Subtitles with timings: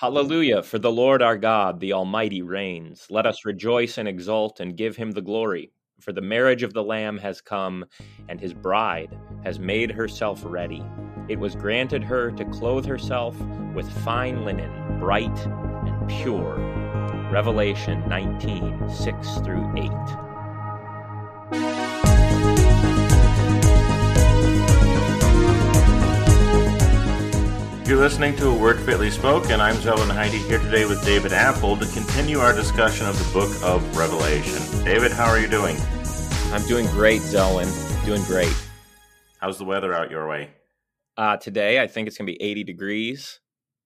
[0.00, 3.08] Hallelujah, for the Lord our God, the Almighty, reigns.
[3.10, 5.72] Let us rejoice and exult and give him the glory.
[6.00, 7.84] For the marriage of the Lamb has come,
[8.28, 10.84] and his bride has made herself ready.
[11.28, 13.36] It was granted her to clothe herself
[13.74, 16.54] with fine linen, bright and pure.
[17.32, 20.27] Revelation 19 6 through 8.
[27.88, 29.62] You're listening to A Word Fitly Spoken.
[29.62, 33.50] I'm Zelwyn Heide here today with David Appold to continue our discussion of the book
[33.62, 34.84] of Revelation.
[34.84, 35.74] David, how are you doing?
[36.52, 37.64] I'm doing great, Zelwyn.
[38.04, 38.54] Doing great.
[39.40, 40.50] How's the weather out your way?
[41.16, 43.40] Uh, today, I think it's going to be 80 degrees.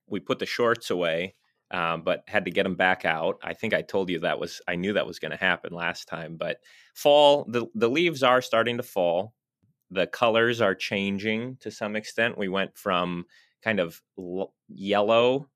[0.08, 1.36] We put the shorts away,
[1.70, 3.38] um, but had to get them back out.
[3.40, 6.08] I think I told you that was, I knew that was going to happen last
[6.08, 6.36] time.
[6.36, 6.58] But
[6.92, 9.32] fall, the, the leaves are starting to fall.
[9.92, 12.36] The colors are changing to some extent.
[12.36, 13.26] We went from
[13.62, 15.48] kind of l- yellow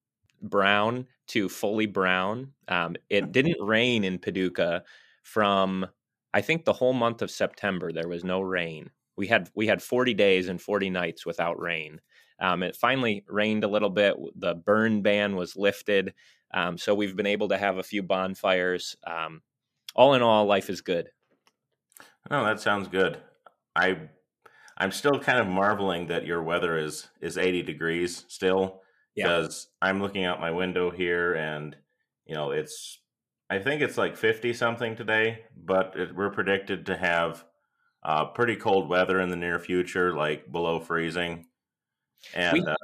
[0.43, 2.53] brown to fully brown.
[2.69, 4.85] Um, it didn't rain in Paducah
[5.23, 5.87] from
[6.35, 7.93] I think the whole month of September.
[7.93, 8.91] There was no rain.
[9.17, 12.01] We had we had 40 days and 40 nights without rain.
[12.39, 14.15] Um, it finally rained a little bit.
[14.37, 16.13] The burn ban was lifted,
[16.53, 18.95] um, so we've been able to have a few bonfires.
[19.07, 19.41] Um,
[19.95, 21.09] all in all, life is good.
[22.31, 23.19] Oh, that sounds good.
[23.75, 24.11] I
[24.79, 28.83] I'm still kind of marveling that your weather is is 80 degrees still
[29.15, 29.89] because yeah.
[29.89, 31.77] I'm looking out my window here and
[32.27, 32.99] you know it's
[33.49, 37.45] I think it's like 50 something today, but it, we're predicted to have
[38.03, 41.47] uh, pretty cold weather in the near future, like below freezing.
[42.35, 42.75] And we, uh,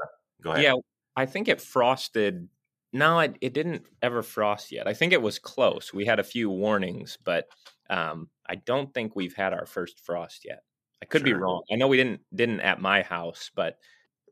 [0.41, 0.63] go ahead.
[0.63, 0.75] Yeah,
[1.17, 2.49] I think it frosted.
[2.93, 4.87] No, it, it didn't ever frost yet.
[4.87, 5.93] I think it was close.
[5.93, 7.47] We had a few warnings, but
[7.91, 10.63] um, I don't think we've had our first frost yet.
[11.03, 11.27] I could sure.
[11.27, 11.63] be wrong.
[11.71, 13.79] I know we didn't didn't at my house, but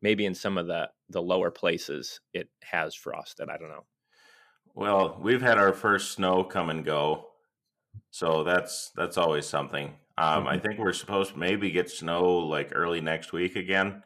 [0.01, 3.51] maybe in some of the the lower places it has frosted.
[3.51, 3.85] I don't know.
[4.75, 7.27] Well, we've had our first snow come and go,
[8.11, 9.97] so that's that's always something.
[10.17, 10.49] Um, mm-hmm.
[10.49, 14.05] I think we're supposed to maybe get snow like early next week again,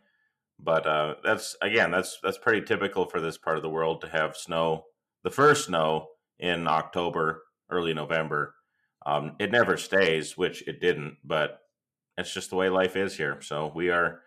[0.58, 4.08] but uh, that's again that's that's pretty typical for this part of the world to
[4.08, 4.86] have snow.
[5.22, 6.08] The first snow
[6.38, 8.54] in October, early November.
[9.06, 11.60] Um, it never stays, which it didn't, but
[12.16, 13.40] it's just the way life is here.
[13.42, 14.20] So we are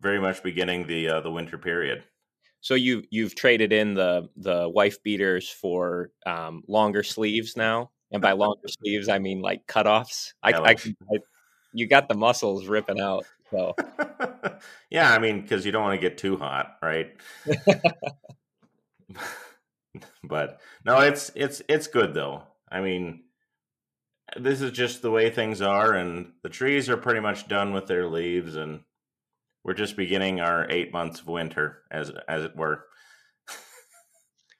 [0.00, 2.04] very much beginning the uh, the winter period.
[2.60, 8.20] So you you've traded in the the wife beaters for um, longer sleeves now, and
[8.20, 10.34] by longer sleeves I mean like cutoffs.
[10.42, 11.18] I, I, I,
[11.72, 13.24] you got the muscles ripping out.
[13.50, 13.74] So
[14.90, 17.14] yeah, I mean because you don't want to get too hot, right?
[20.24, 22.42] but no, it's it's it's good though.
[22.68, 23.22] I mean,
[24.38, 27.86] this is just the way things are, and the trees are pretty much done with
[27.86, 28.80] their leaves, and
[29.64, 32.84] we're just beginning our eight months of winter, as as it were.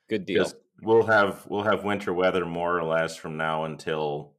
[0.09, 0.51] Good deal.
[0.83, 4.35] We'll have we'll have winter weather more or less from now until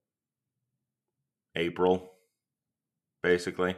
[1.56, 2.12] April,
[3.24, 3.76] basically.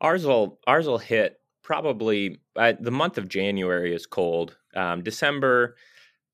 [0.00, 4.56] Ours will ours will hit probably uh, the month of January is cold.
[4.74, 5.76] Um, December,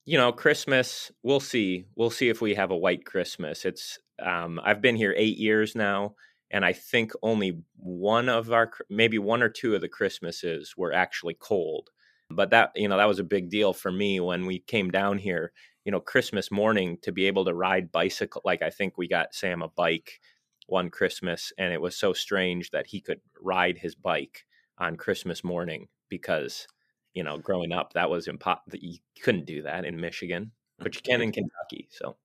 [0.04, 1.12] you know, Christmas.
[1.22, 1.86] We'll see.
[1.96, 3.64] We'll see if we have a white Christmas.
[3.64, 6.14] It's um, I've been here eight years now,
[6.50, 10.92] and I think only one of our, maybe one or two of the Christmases were
[10.92, 11.90] actually cold.
[12.30, 15.18] But that, you know, that was a big deal for me when we came down
[15.18, 15.52] here.
[15.84, 18.42] You know, Christmas morning to be able to ride bicycle.
[18.44, 20.20] Like I think we got Sam a bike
[20.66, 24.44] one Christmas, and it was so strange that he could ride his bike
[24.78, 26.66] on Christmas morning because,
[27.14, 28.78] you know, growing up that was impossible.
[28.80, 31.88] You couldn't do that in Michigan, but you can in Kentucky.
[31.90, 32.16] So.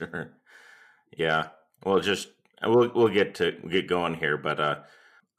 [1.16, 1.48] Yeah.
[1.84, 2.28] Well, just
[2.62, 4.76] we'll we'll get to get going here, but uh,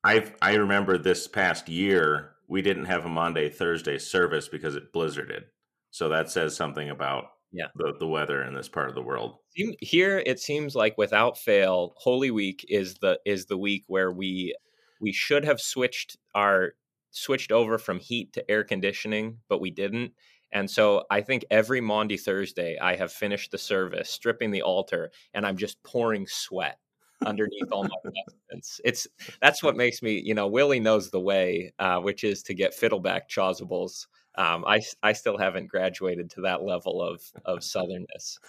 [0.04, 4.94] I I remember this past year we didn't have a Maundy Thursday service because it
[4.94, 5.44] blizzarded.
[5.92, 9.36] So that says something about yeah the, the weather in this part of the world.
[9.54, 14.56] Here it seems like without fail, Holy Week is the is the week where we
[15.02, 16.74] we should have switched our
[17.12, 20.14] switched over from heat to air conditioning, but we didn't.
[20.52, 25.12] And so I think every Maundy Thursday, I have finished the service, stripping the altar,
[25.34, 26.80] and I'm just pouring sweat
[27.26, 28.82] underneath all my vestments.
[28.84, 29.08] It's
[29.42, 32.74] that's what makes me, you know, Willie knows the way, uh, which is to get
[32.74, 34.08] fiddleback chasubles.
[34.36, 38.40] Um, I I still haven't graduated to that level of of southernness.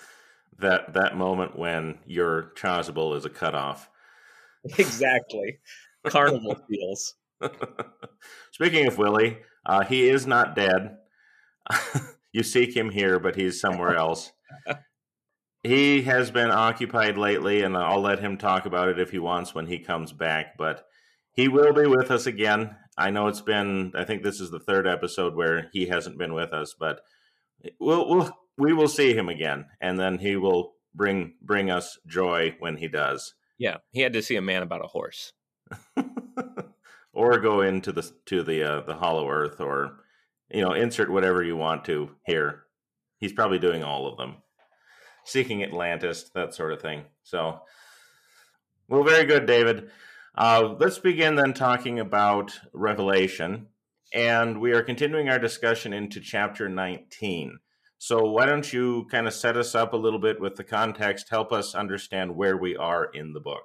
[0.59, 3.91] that that moment when your chasuble is a cutoff.
[4.79, 5.59] Exactly,
[6.05, 7.15] carnival feels.
[8.53, 10.97] Speaking of Willie, uh, he is not dead.
[12.33, 14.33] you seek him here, but he's somewhere else.
[15.63, 19.55] he has been occupied lately, and I'll let him talk about it if he wants
[19.55, 20.57] when he comes back.
[20.57, 20.85] But
[21.33, 22.77] he will be with us again.
[22.97, 26.35] I know it's been, I think this is the third episode where he hasn't been
[26.35, 27.01] with us, but
[27.79, 32.55] we'll, we'll we will see him again, and then he will bring bring us joy
[32.59, 33.35] when he does.
[33.59, 35.33] Yeah, he had to see a man about a horse,
[37.21, 39.99] or go into the to the uh, the Hollow Earth, or
[40.51, 42.63] you know, insert whatever you want to here.
[43.19, 44.37] He's probably doing all of them,
[45.25, 47.05] seeking Atlantis, that sort of thing.
[47.23, 47.61] So,
[48.89, 49.91] well, very good, David.
[50.35, 53.67] Uh, let's begin then talking about Revelation,
[54.15, 57.59] and we are continuing our discussion into chapter 19.
[57.99, 61.29] So, why don't you kind of set us up a little bit with the context,
[61.29, 63.65] help us understand where we are in the book?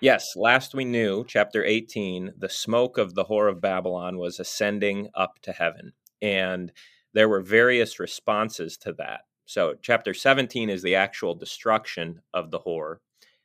[0.00, 5.08] Yes, last we knew, chapter 18, the smoke of the whore of Babylon was ascending
[5.12, 5.92] up to heaven.
[6.22, 6.70] And
[7.14, 9.22] there were various responses to that.
[9.44, 12.98] So, chapter 17 is the actual destruction of the whore.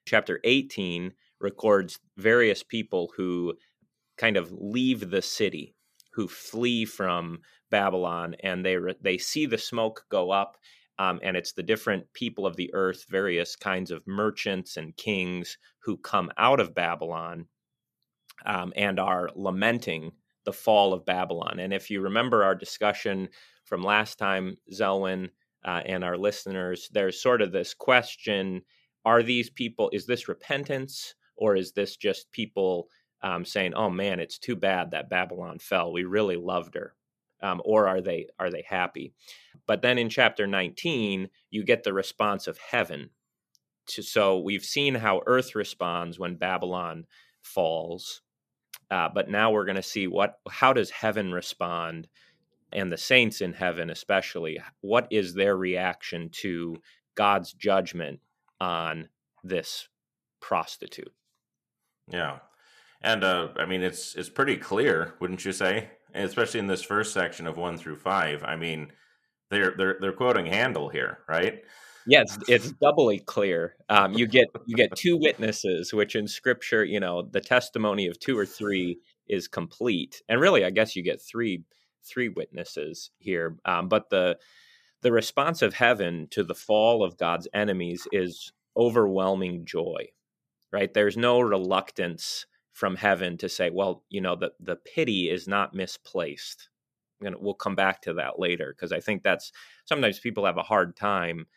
[0.05, 3.55] Chapter 18 records various people who
[4.17, 5.73] kind of leave the city,
[6.11, 7.39] who flee from
[7.71, 10.57] Babylon, and they re- they see the smoke go up,
[10.99, 15.57] um, and it's the different people of the earth, various kinds of merchants and kings
[15.79, 17.47] who come out of Babylon
[18.45, 20.11] um, and are lamenting
[20.45, 21.59] the fall of Babylon.
[21.59, 23.29] And if you remember our discussion
[23.65, 25.29] from last time, Zelwyn
[25.65, 28.61] uh, and our listeners, there's sort of this question:
[29.05, 29.89] Are these people?
[29.93, 32.87] Is this repentance, or is this just people?
[33.21, 35.93] Um, saying, "Oh man, it's too bad that Babylon fell.
[35.93, 36.93] We really loved her."
[37.43, 39.13] Um, or are they are they happy?
[39.67, 43.11] But then in chapter 19, you get the response of heaven.
[43.87, 47.05] So we've seen how Earth responds when Babylon
[47.41, 48.21] falls,
[48.89, 52.07] uh, but now we're going to see what how does heaven respond,
[52.71, 54.59] and the saints in heaven especially.
[54.81, 56.77] What is their reaction to
[57.15, 58.21] God's judgment
[58.61, 59.09] on
[59.43, 59.89] this
[60.39, 61.13] prostitute?
[62.07, 62.39] Yeah,
[63.01, 65.89] and uh, I mean it's it's pretty clear, wouldn't you say?
[66.13, 68.43] Especially in this first section of one through five.
[68.43, 68.91] I mean,
[69.49, 71.63] they're they're they're quoting Handel here, right?
[72.05, 73.75] Yes, it's, it's doubly clear.
[73.89, 78.19] Um, you get you get two witnesses, which in Scripture, you know, the testimony of
[78.19, 81.63] two or three is complete, and really, I guess you get three
[82.03, 83.57] three witnesses here.
[83.65, 84.37] Um, but the
[85.01, 90.07] the response of heaven to the fall of God's enemies is overwhelming joy.
[90.71, 90.93] Right?
[90.93, 95.73] There's no reluctance from heaven to say, well, you know, the the pity is not
[95.75, 96.69] misplaced.
[97.23, 99.51] And we'll come back to that later because I think that's
[99.85, 101.47] sometimes people have a hard time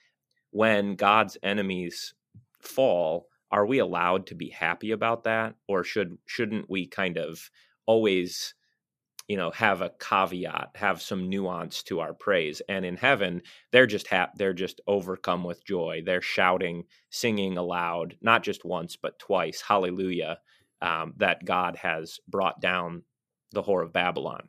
[0.51, 2.15] when God's enemies
[2.61, 3.29] fall.
[3.51, 7.51] Are we allowed to be happy about that, or should shouldn't we kind of
[7.87, 8.55] always,
[9.29, 12.63] you know, have a caveat, have some nuance to our praise?
[12.69, 13.43] And in heaven,
[13.73, 16.03] they're just hap- they're just overcome with joy.
[16.05, 20.39] They're shouting, singing aloud, not just once but twice, Hallelujah!
[20.83, 23.03] Um, that God has brought down
[23.53, 24.49] the whore of Babylon.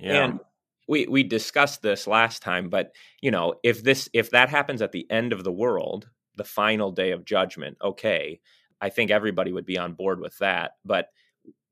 [0.00, 0.24] Yeah.
[0.24, 0.40] And
[0.88, 4.92] we we discussed this last time, but you know, if this if that happens at
[4.92, 8.40] the end of the world, the final day of judgment, okay,
[8.80, 10.72] I think everybody would be on board with that.
[10.84, 11.08] But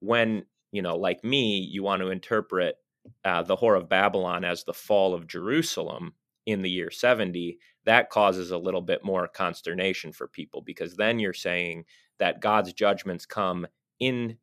[0.00, 2.76] when you know, like me, you want to interpret
[3.24, 6.14] uh, the whore of Babylon as the fall of Jerusalem
[6.44, 11.18] in the year 70, that causes a little bit more consternation for people because then
[11.18, 11.84] you're saying
[12.18, 13.66] that God's judgments come
[14.00, 14.38] in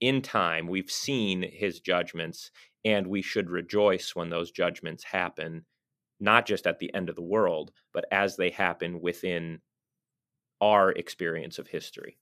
[0.00, 0.68] in time.
[0.68, 2.50] We've seen his judgments
[2.84, 5.64] and we should rejoice when those judgments happen
[6.20, 9.60] not just at the end of the world, but as they happen within
[10.60, 12.18] our experience of history.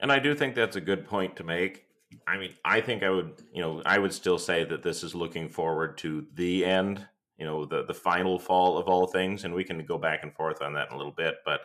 [0.00, 1.84] And I do think that's a good point to make.
[2.26, 5.14] I mean, I think I would, you know, I would still say that this is
[5.14, 7.06] looking forward to the end,
[7.38, 10.34] you know, the the final fall of all things, and we can go back and
[10.34, 11.36] forth on that in a little bit.
[11.44, 11.60] But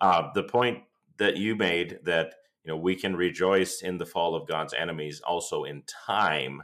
[0.00, 0.82] uh, the point
[1.18, 2.34] that you made that
[2.64, 6.62] you know we can rejoice in the fall of God's enemies also in time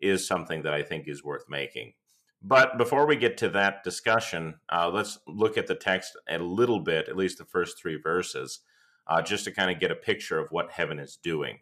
[0.00, 1.94] is something that I think is worth making.
[2.42, 6.80] But before we get to that discussion, uh, let's look at the text a little
[6.80, 8.60] bit, at least the first three verses,
[9.06, 11.60] uh, just to kind of get a picture of what heaven is doing.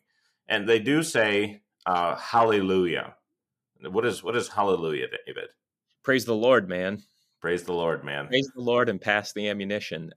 [0.49, 3.15] And they do say uh, Hallelujah.
[3.89, 5.51] What is what is Hallelujah, David?
[6.03, 7.03] Praise the Lord, man.
[7.45, 8.29] Praise the Lord, man.
[8.29, 10.11] Praise the Lord and pass the ammunition.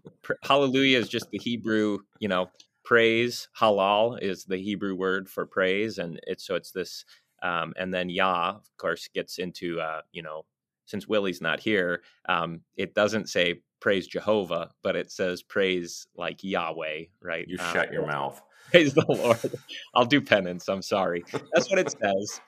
[0.44, 2.50] Hallelujah is just the Hebrew, you know,
[2.86, 3.50] praise.
[3.60, 7.04] Halal is the Hebrew word for praise, and it's so it's this.
[7.44, 10.46] Um, and then Yah, of course, gets into uh, you know,
[10.86, 16.46] since Willie's not here, um, it doesn't say praise Jehovah, but it says praise like
[16.46, 17.46] Yahweh, right?
[17.46, 18.42] You um, shut your mouth.
[18.72, 19.54] Praise the Lord.
[19.94, 20.70] I'll do penance.
[20.70, 21.26] I'm sorry.
[21.54, 22.40] That's what it says.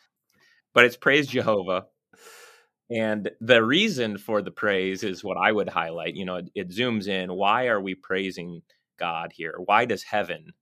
[0.73, 1.87] But it's praise Jehovah.
[2.91, 6.15] And the reason for the praise is what I would highlight.
[6.15, 7.33] You know, it, it zooms in.
[7.33, 8.61] Why are we praising
[8.97, 9.55] God here?
[9.65, 10.53] Why does heaven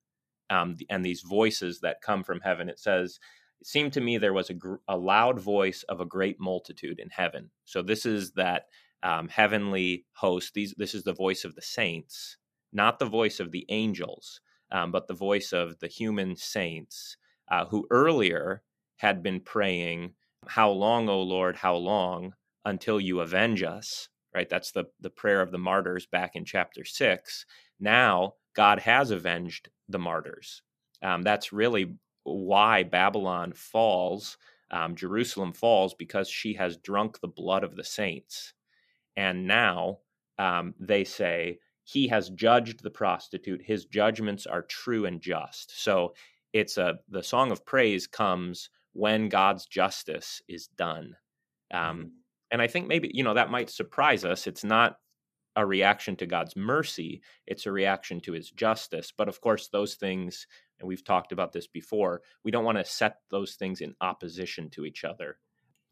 [0.49, 2.69] um, and these voices that come from heaven?
[2.69, 3.19] It says,
[3.61, 6.99] it seemed to me there was a, gr- a loud voice of a great multitude
[6.99, 7.49] in heaven.
[7.65, 8.63] So this is that
[9.03, 10.53] um, heavenly host.
[10.53, 12.37] These this is the voice of the saints,
[12.73, 14.41] not the voice of the angels,
[14.71, 17.17] um, but the voice of the human saints
[17.49, 18.63] uh, who earlier
[18.97, 20.13] had been praying,
[20.49, 21.55] "How long, O Lord?
[21.57, 22.33] How long
[22.65, 24.49] until you avenge us?" Right.
[24.49, 27.45] That's the the prayer of the martyrs back in chapter six.
[27.79, 30.61] Now God has avenged the martyrs.
[31.01, 34.37] Um, that's really why Babylon falls,
[34.71, 38.53] um, Jerusalem falls, because she has drunk the blood of the saints.
[39.15, 39.99] And now
[40.39, 43.61] um, they say, He has judged the prostitute.
[43.63, 45.81] His judgments are true and just.
[45.81, 46.13] So
[46.53, 51.15] it's a the song of praise comes when God's justice is done.
[51.71, 52.07] Um, mm-hmm.
[52.51, 54.47] And I think maybe, you know, that might surprise us.
[54.47, 54.97] It's not
[55.55, 59.11] a reaction to God's mercy, it's a reaction to his justice.
[59.15, 60.45] But of course, those things
[60.79, 64.69] and we've talked about this before we don't want to set those things in opposition
[64.69, 65.37] to each other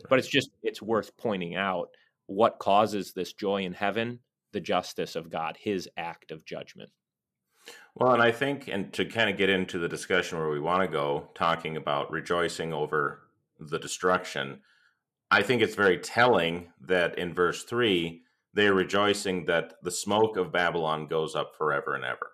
[0.04, 0.10] right.
[0.10, 1.90] but it's just it's worth pointing out
[2.28, 4.20] what causes this joy in heaven
[4.54, 6.90] the justice of god his act of judgment
[7.96, 10.82] well and i think and to kind of get into the discussion where we want
[10.82, 13.22] to go talking about rejoicing over
[13.60, 14.60] the destruction
[15.32, 18.22] i think it's very telling that in verse 3
[18.54, 22.32] they're rejoicing that the smoke of babylon goes up forever and ever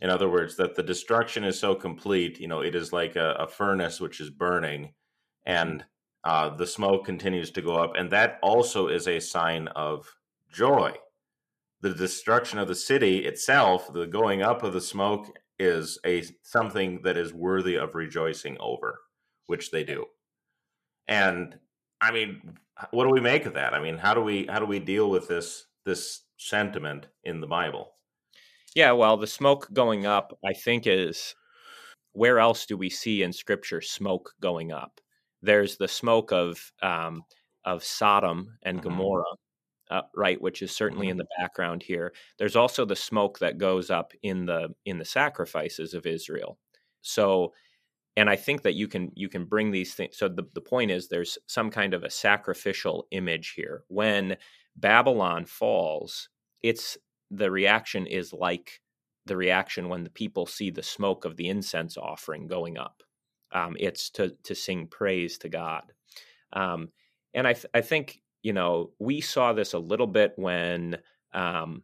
[0.00, 3.32] in other words, that the destruction is so complete, you know, it is like a,
[3.32, 4.92] a furnace which is burning,
[5.44, 5.84] and
[6.24, 10.06] uh, the smoke continues to go up, and that also is a sign of
[10.52, 10.94] joy.
[11.80, 17.00] The destruction of the city itself, the going up of the smoke, is a something
[17.02, 19.00] that is worthy of rejoicing over,
[19.46, 20.06] which they do.
[21.06, 21.56] And
[22.00, 22.58] I mean,
[22.90, 23.74] what do we make of that?
[23.74, 27.46] I mean, how do we how do we deal with this this sentiment in the
[27.46, 27.92] Bible?
[28.74, 31.34] Yeah, well, the smoke going up, I think, is
[32.12, 35.00] where else do we see in Scripture smoke going up?
[35.42, 37.24] There's the smoke of um,
[37.64, 38.88] of Sodom and mm-hmm.
[38.88, 39.24] Gomorrah,
[39.90, 41.12] uh, right, which is certainly mm-hmm.
[41.12, 42.12] in the background here.
[42.38, 46.58] There's also the smoke that goes up in the in the sacrifices of Israel.
[47.00, 47.52] So,
[48.16, 50.16] and I think that you can you can bring these things.
[50.16, 53.84] So the the point is, there's some kind of a sacrificial image here.
[53.88, 54.36] When
[54.76, 56.28] Babylon falls,
[56.62, 56.98] it's
[57.30, 58.80] the reaction is like
[59.26, 63.02] the reaction when the people see the smoke of the incense offering going up.
[63.52, 65.92] Um, it's to to sing praise to God,
[66.52, 66.90] um,
[67.32, 70.98] and I th- I think you know we saw this a little bit when
[71.32, 71.82] um,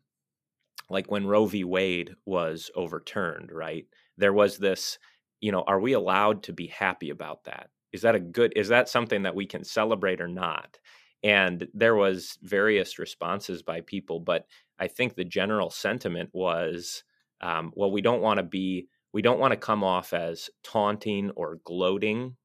[0.90, 1.64] like when Roe v.
[1.64, 3.50] Wade was overturned.
[3.52, 4.98] Right, there was this.
[5.40, 7.68] You know, are we allowed to be happy about that?
[7.92, 8.52] Is that a good?
[8.56, 10.78] Is that something that we can celebrate or not?
[11.24, 14.46] And there was various responses by people, but
[14.78, 17.02] I think the general sentiment was,
[17.40, 21.30] um, well, we don't want to be, we don't want to come off as taunting
[21.30, 22.36] or gloating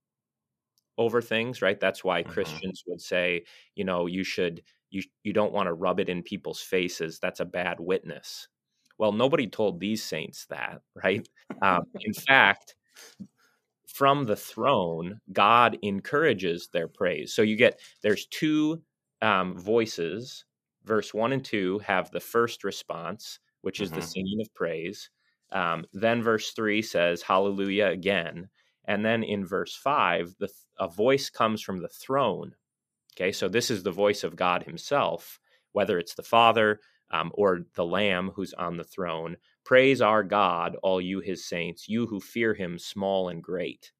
[1.00, 1.79] over things, right?
[1.79, 2.32] That's why mm-hmm.
[2.32, 6.22] Christians would say, you know, you should, you you don't want to rub it in
[6.22, 7.20] people's faces.
[7.20, 8.48] That's a bad witness.
[9.00, 11.27] Well, nobody told these saints that, right?
[11.62, 12.75] Um, in fact,
[13.88, 17.34] from the throne, God encourages their praise.
[17.34, 18.84] So you get there's two
[19.22, 20.46] um, voices
[20.89, 24.00] verse 1 and 2 have the first response, which is mm-hmm.
[24.00, 25.10] the singing of praise.
[25.51, 28.50] Um, then verse 3 says, Hallelujah again.
[28.89, 32.55] And then in verse 5, the, a voice comes from the throne.
[33.15, 35.39] Okay, so this is the voice of God Himself,
[35.72, 36.81] whether it's the Father
[37.12, 39.38] um, or the Lamb who's on the throne.
[39.63, 43.93] Praise our God, all you His saints, you who fear Him, small and great.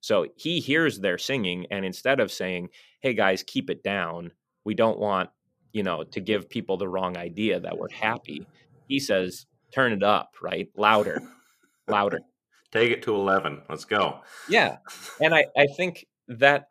[0.00, 2.70] So He hears their singing, and instead of saying,
[3.00, 4.32] Hey guys, keep it down,
[4.64, 5.30] we don't want
[5.72, 8.46] you know, to give people the wrong idea that we're happy.
[8.88, 10.68] He says, turn it up, right?
[10.76, 11.22] Louder,
[11.88, 12.20] louder.
[12.72, 13.62] Take it to 11.
[13.68, 14.20] Let's go.
[14.48, 14.78] Yeah.
[15.20, 16.66] And I, I think that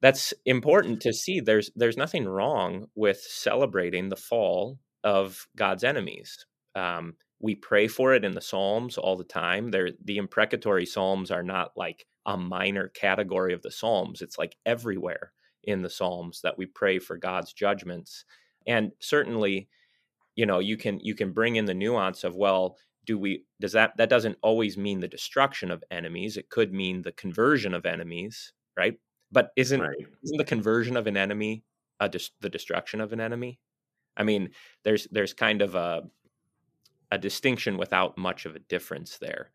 [0.00, 1.40] that's important to see.
[1.40, 6.46] There's, there's nothing wrong with celebrating the fall of God's enemies.
[6.74, 9.70] Um, we pray for it in the Psalms all the time.
[9.70, 14.56] They're, the imprecatory Psalms are not like a minor category of the Psalms, it's like
[14.66, 18.24] everywhere in the Psalms that we pray for God's judgments.
[18.66, 19.68] And certainly,
[20.34, 23.72] you know, you can you can bring in the nuance of well, do we does
[23.72, 26.36] that that doesn't always mean the destruction of enemies.
[26.36, 28.98] It could mean the conversion of enemies, right?
[29.32, 29.96] But isn't right.
[30.24, 31.64] isn't the conversion of an enemy
[32.00, 33.60] a dis- the destruction of an enemy?
[34.16, 34.50] I mean,
[34.84, 36.02] there's there's kind of a
[37.12, 39.50] a distinction without much of a difference there.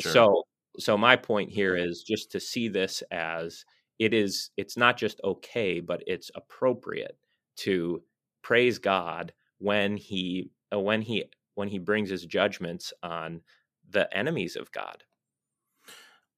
[0.00, 0.12] Sure.
[0.12, 0.42] So
[0.78, 3.64] so my point here is just to see this as
[3.98, 7.16] it is it's not just okay but it's appropriate
[7.56, 8.02] to
[8.42, 13.40] praise god when he when he when he brings his judgments on
[13.88, 15.04] the enemies of god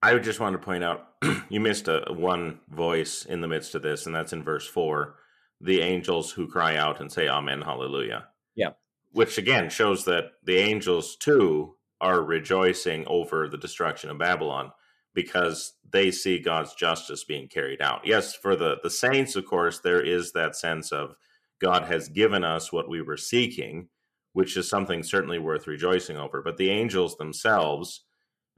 [0.02, 1.08] I just want to point out
[1.48, 5.16] you missed a one voice in the midst of this, and that's in verse four.
[5.60, 8.28] The angels who cry out and say Amen, Hallelujah.
[8.54, 8.70] Yeah.
[9.12, 14.70] Which again shows that the angels too are rejoicing over the destruction of Babylon
[15.14, 18.02] because they see God's justice being carried out.
[18.06, 21.14] Yes, for the, the saints, of course, there is that sense of
[21.58, 23.88] God has given us what we were seeking,
[24.36, 26.42] which is something certainly worth rejoicing over.
[26.42, 28.02] But the angels themselves,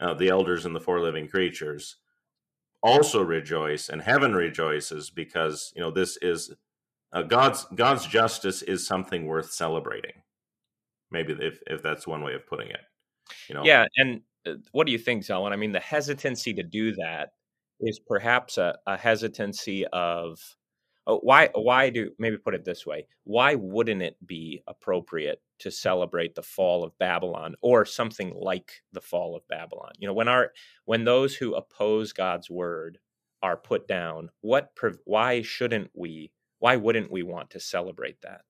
[0.01, 1.99] uh, the elders and the four living creatures,
[2.83, 6.53] also rejoice, and heaven rejoices because you know this is
[7.13, 10.23] uh, God's God's justice is something worth celebrating.
[11.13, 12.81] Maybe if if that's one way of putting it.
[13.49, 13.63] You know.
[13.65, 15.53] Yeah, and uh, what do you think, Zelwyn?
[15.53, 17.29] I mean, the hesitancy to do that
[17.79, 20.41] is perhaps a, a hesitancy of
[21.09, 25.71] Uh, why why do maybe put it this way why wouldn't it be appropriate to
[25.71, 30.29] celebrate the fall of babylon or something like the fall of babylon you know when
[30.29, 30.53] our
[30.85, 32.99] when those who oppose god's word
[33.43, 34.71] are put down what
[35.05, 38.43] why shouldn't we why wouldn't we want to celebrate that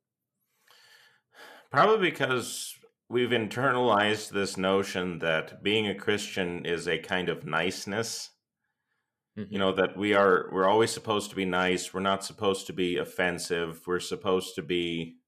[1.70, 2.74] probably because
[3.08, 8.30] we've internalized this notion that being a Christian is a kind of niceness.
[9.38, 9.52] Mm-hmm.
[9.52, 11.94] You know that we are we're always supposed to be nice.
[11.94, 13.82] We're not supposed to be offensive.
[13.86, 15.18] We're supposed to be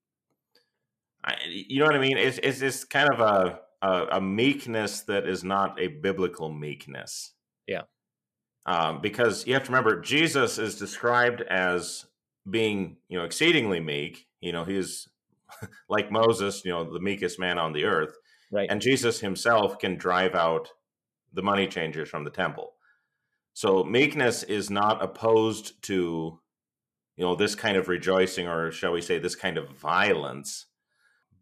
[1.23, 2.17] I, you know what I mean?
[2.17, 7.33] It's it's this kind of a, a, a meekness that is not a biblical meekness.
[7.67, 7.81] Yeah.
[8.65, 12.05] Um, because you have to remember Jesus is described as
[12.49, 14.27] being, you know, exceedingly meek.
[14.39, 15.07] You know, he's
[15.89, 18.15] like Moses, you know, the meekest man on the earth.
[18.51, 18.69] Right.
[18.69, 20.69] And Jesus himself can drive out
[21.33, 22.73] the money changers from the temple.
[23.53, 26.39] So meekness is not opposed to,
[27.17, 30.67] you know, this kind of rejoicing or shall we say this kind of violence,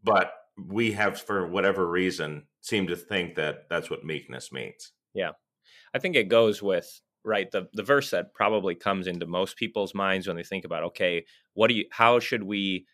[0.04, 0.32] but
[0.68, 4.92] we have for whatever reason seem to think that that's what meekness means.
[5.14, 5.32] Yeah.
[5.94, 9.94] I think it goes with right the the verse that probably comes into most people's
[9.94, 12.86] minds when they think about okay, what do you how should we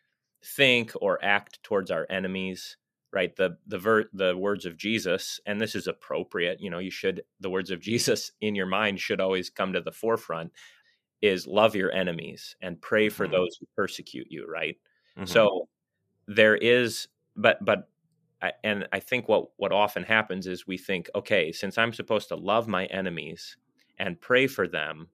[0.44, 2.78] think or act towards our enemies
[3.16, 6.92] right the the ver- the words of Jesus and this is appropriate you know you
[6.92, 10.52] should the words of Jesus in your mind should always come to the forefront
[11.22, 13.34] is love your enemies and pray for mm-hmm.
[13.34, 14.78] those who persecute you right
[15.18, 15.26] mm-hmm.
[15.26, 15.68] so
[16.28, 17.90] there is but but
[18.64, 22.36] and I think what what often happens is we think okay since I'm supposed to
[22.36, 23.58] love my enemies
[23.98, 25.08] and pray for them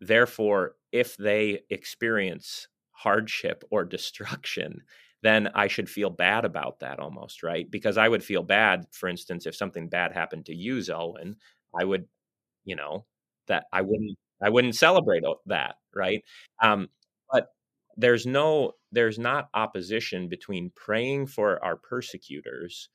[0.00, 4.82] therefore if they experience hardship or destruction,
[5.22, 7.70] then I should feel bad about that almost, right?
[7.70, 11.34] Because I would feel bad, for instance, if something bad happened to you, Zelwyn,
[11.78, 12.06] I would,
[12.64, 13.06] you know,
[13.48, 16.22] that I wouldn't, I wouldn't celebrate that, right?
[16.62, 16.88] Um,
[17.32, 17.48] but
[17.96, 22.88] there's no, there's not opposition between praying for our persecutors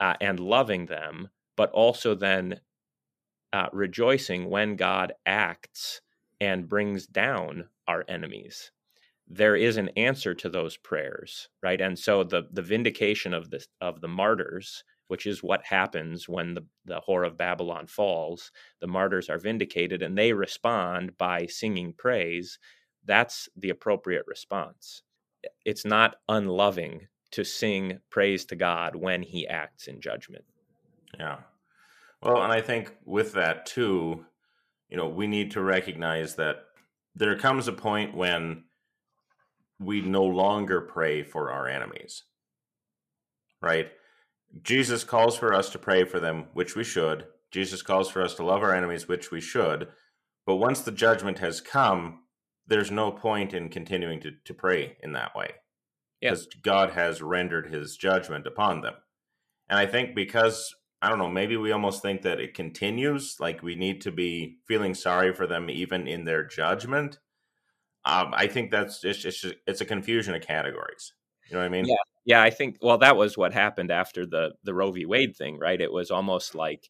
[0.00, 2.60] uh, and loving them, but also then
[3.52, 6.00] uh, rejoicing when God acts
[6.40, 8.72] and brings down our enemies
[9.28, 11.80] there is an answer to those prayers right?
[11.80, 16.54] And so the the vindication of the of the martyrs which is what happens when
[16.54, 21.94] the the whore of babylon falls the martyrs are vindicated and they respond by singing
[21.96, 22.58] praise.
[23.06, 25.02] That's the appropriate response.
[25.64, 30.44] It's not unloving to sing praise to god when he acts in judgment.
[31.18, 31.38] Yeah.
[32.22, 34.24] Well and i think with that too
[34.88, 36.64] you know we need to recognize that
[37.14, 38.64] there comes a point when
[39.84, 42.24] we no longer pray for our enemies.
[43.62, 43.88] Right?
[44.62, 47.26] Jesus calls for us to pray for them, which we should.
[47.50, 49.88] Jesus calls for us to love our enemies, which we should.
[50.46, 52.20] But once the judgment has come,
[52.66, 55.52] there's no point in continuing to, to pray in that way.
[56.20, 56.60] Because yeah.
[56.62, 58.94] God has rendered his judgment upon them.
[59.68, 63.62] And I think because, I don't know, maybe we almost think that it continues, like
[63.62, 67.18] we need to be feeling sorry for them even in their judgment
[68.06, 71.12] um, I think that's it's just, it's a confusion of categories.
[71.48, 71.86] You know what I mean?
[71.86, 72.42] Yeah, yeah.
[72.42, 75.06] I think well, that was what happened after the the Roe v.
[75.06, 75.80] Wade thing, right?
[75.80, 76.88] It was almost like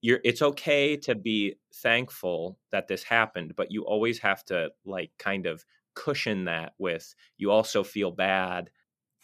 [0.00, 0.20] you're.
[0.24, 5.46] It's okay to be thankful that this happened, but you always have to like kind
[5.46, 8.70] of cushion that with you also feel bad,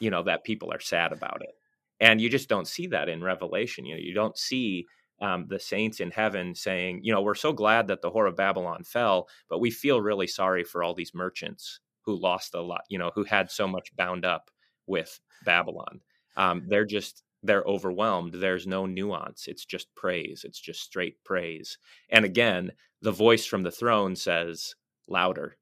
[0.01, 1.55] you know, that people are sad about it,
[2.01, 3.85] and you just don't see that in Revelation.
[3.85, 4.87] You know, you don't see
[5.23, 8.37] um, the saints in heaven saying, you know, we're so glad that the whore of
[8.37, 12.83] Babylon fell, but we feel really sorry for all these merchants who lost a lot,
[12.89, 14.51] you know, who had so much bound up
[14.89, 16.01] with Babylon.
[16.37, 18.35] Um, they're just they're overwhelmed.
[18.35, 19.47] There's no nuance.
[19.47, 20.43] It's just praise.
[20.45, 21.79] It's just straight praise.
[22.11, 24.75] And again, the voice from the throne says,
[25.09, 25.57] louder,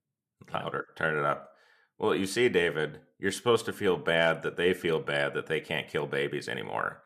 [0.53, 1.53] louder, turn it up.
[1.99, 5.61] Well, you see, David, you're supposed to feel bad that they feel bad that they
[5.61, 7.03] can't kill babies anymore.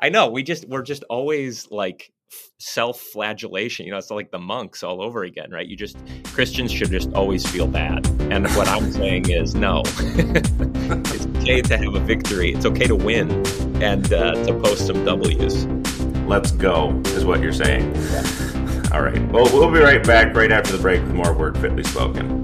[0.00, 2.12] I know we just we're just always like
[2.60, 5.66] self-flagellation you know it's like the monks all over again right?
[5.66, 8.06] You just christians should just always feel bad.
[8.32, 9.82] And what i'm saying is no.
[10.92, 12.52] It's okay to have a victory.
[12.52, 13.30] It's okay to win
[13.82, 15.66] and uh, to post some w's.
[16.26, 17.94] Let's go is what you're saying.
[17.94, 18.90] Yeah.
[18.92, 19.20] all right.
[19.30, 22.40] Well we'll be right back right after the break with more word fitly spoken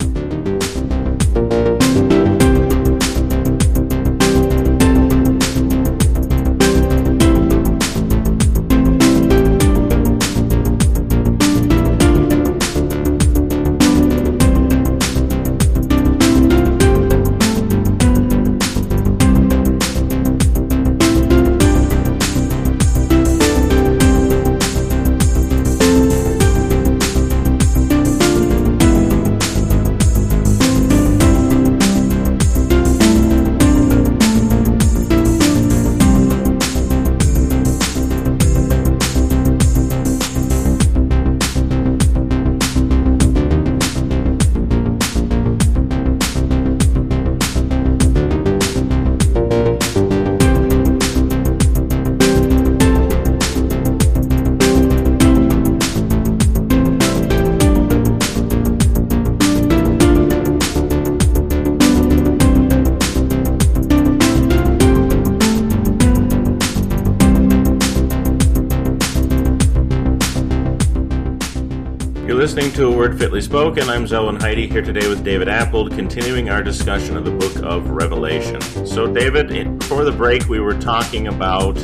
[73.16, 73.88] listening to A Fitly Spoken.
[73.88, 77.90] I'm Zelwyn Heide here today with David Appold, continuing our discussion of the book of
[77.90, 78.60] Revelation.
[78.86, 81.76] So, David, before the break, we were talking about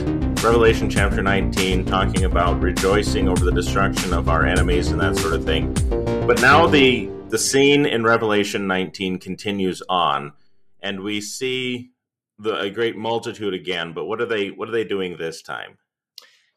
[0.42, 5.34] Revelation chapter 19, talking about rejoicing over the destruction of our enemies and that sort
[5.34, 5.72] of thing.
[6.26, 10.32] But now the, the scene in Revelation 19 continues on,
[10.80, 11.92] and we see
[12.38, 13.92] the, a great multitude again.
[13.92, 14.48] But what are they?
[14.48, 15.78] What are they doing this time?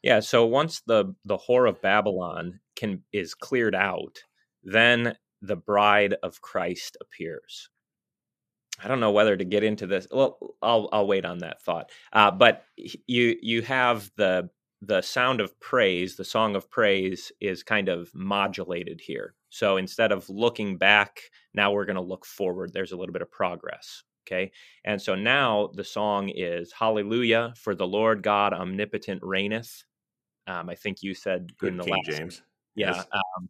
[0.04, 4.20] Yeah, so once the the whore of Babylon can is cleared out,
[4.66, 7.70] then the bride of Christ appears.
[8.84, 10.08] I don't know whether to get into this.
[10.12, 11.92] Well, I'll I'll wait on that thought.
[12.12, 14.50] Uh, but you you have the
[14.82, 19.34] the sound of praise, the song of praise is kind of modulated here.
[19.50, 21.22] So instead of looking back,
[21.54, 22.74] now we're going to look forward.
[22.74, 24.04] There's a little bit of progress.
[24.28, 24.52] Okay.
[24.84, 29.84] And so now the song is Hallelujah, for the Lord God omnipotent reigneth.
[30.48, 32.42] Um, I think you said Good in the King last, James.
[32.76, 33.08] yeah, yes.
[33.12, 33.50] um,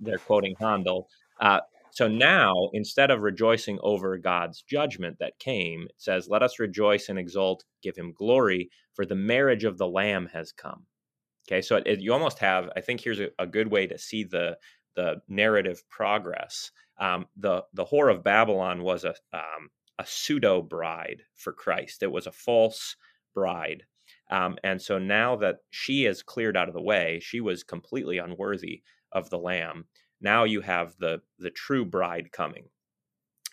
[0.00, 1.08] they're quoting Handel.
[1.40, 6.58] Uh, so now, instead of rejoicing over God's judgment that came, it says, "Let us
[6.58, 10.86] rejoice and exult, give Him glory, for the marriage of the Lamb has come."
[11.48, 12.70] Okay, so it, it, you almost have.
[12.76, 14.58] I think here's a, a, good way to see the
[14.96, 16.70] the narrative progress.
[16.98, 22.02] Um, the the whore of Babylon was a um, a pseudo bride for Christ.
[22.02, 22.96] It was a false
[23.34, 23.84] bride
[24.30, 28.18] um, and so now that she is cleared out of the way, she was completely
[28.18, 28.82] unworthy
[29.14, 29.86] of the lamb.
[30.20, 32.64] Now you have the the true bride coming.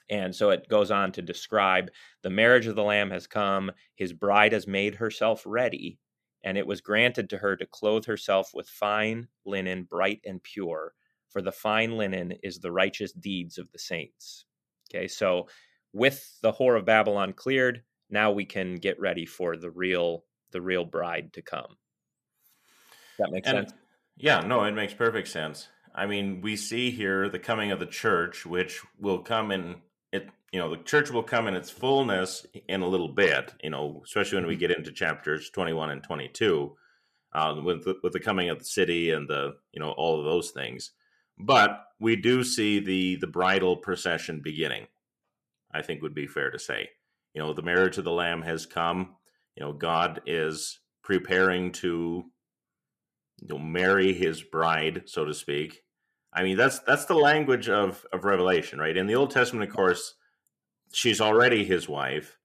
[0.10, 1.89] And so it goes on to describe
[2.21, 6.00] the marriage of the lamb has come, his bride has made herself ready,
[6.43, 10.93] and it was granted to her to clothe herself with fine linen, bright and pure,
[11.30, 14.45] for the fine linen is the righteous deeds of the saints.
[14.93, 15.47] Okay, so
[15.93, 20.62] with the whore of Babylon cleared, now we can get ready for the real the
[20.62, 21.78] real bride to come.
[23.17, 23.81] That makes and, sense.
[24.17, 25.67] Yeah, no, it makes perfect sense.
[25.93, 29.78] I mean, we see here the coming of the church, which will come in
[30.12, 30.30] it.
[30.52, 33.54] You know, the church will come in its fullness in a little bit.
[33.63, 34.60] You know, especially when we mm-hmm.
[34.60, 36.76] get into chapters twenty-one and twenty-two,
[37.34, 40.26] uh, with the, with the coming of the city and the you know all of
[40.26, 40.91] those things.
[41.38, 44.88] But we do see the the bridal procession beginning.
[45.74, 46.89] I think would be fair to say.
[47.34, 49.15] You know, the marriage of the Lamb has come
[49.56, 52.26] you know god is preparing to
[53.42, 55.82] you know marry his bride so to speak.
[56.34, 58.96] I mean that's that's the language of of revelation right?
[58.96, 60.16] In the old testament of course
[60.94, 62.38] she's already his wife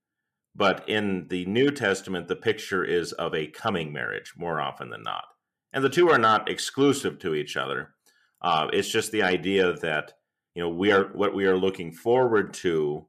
[0.57, 5.03] but in the new testament the picture is of a coming marriage more often than
[5.03, 5.25] not.
[5.73, 7.91] And the two are not exclusive to each other.
[8.41, 10.15] Uh, it's just the idea that
[10.55, 13.07] you know we are what we are looking forward to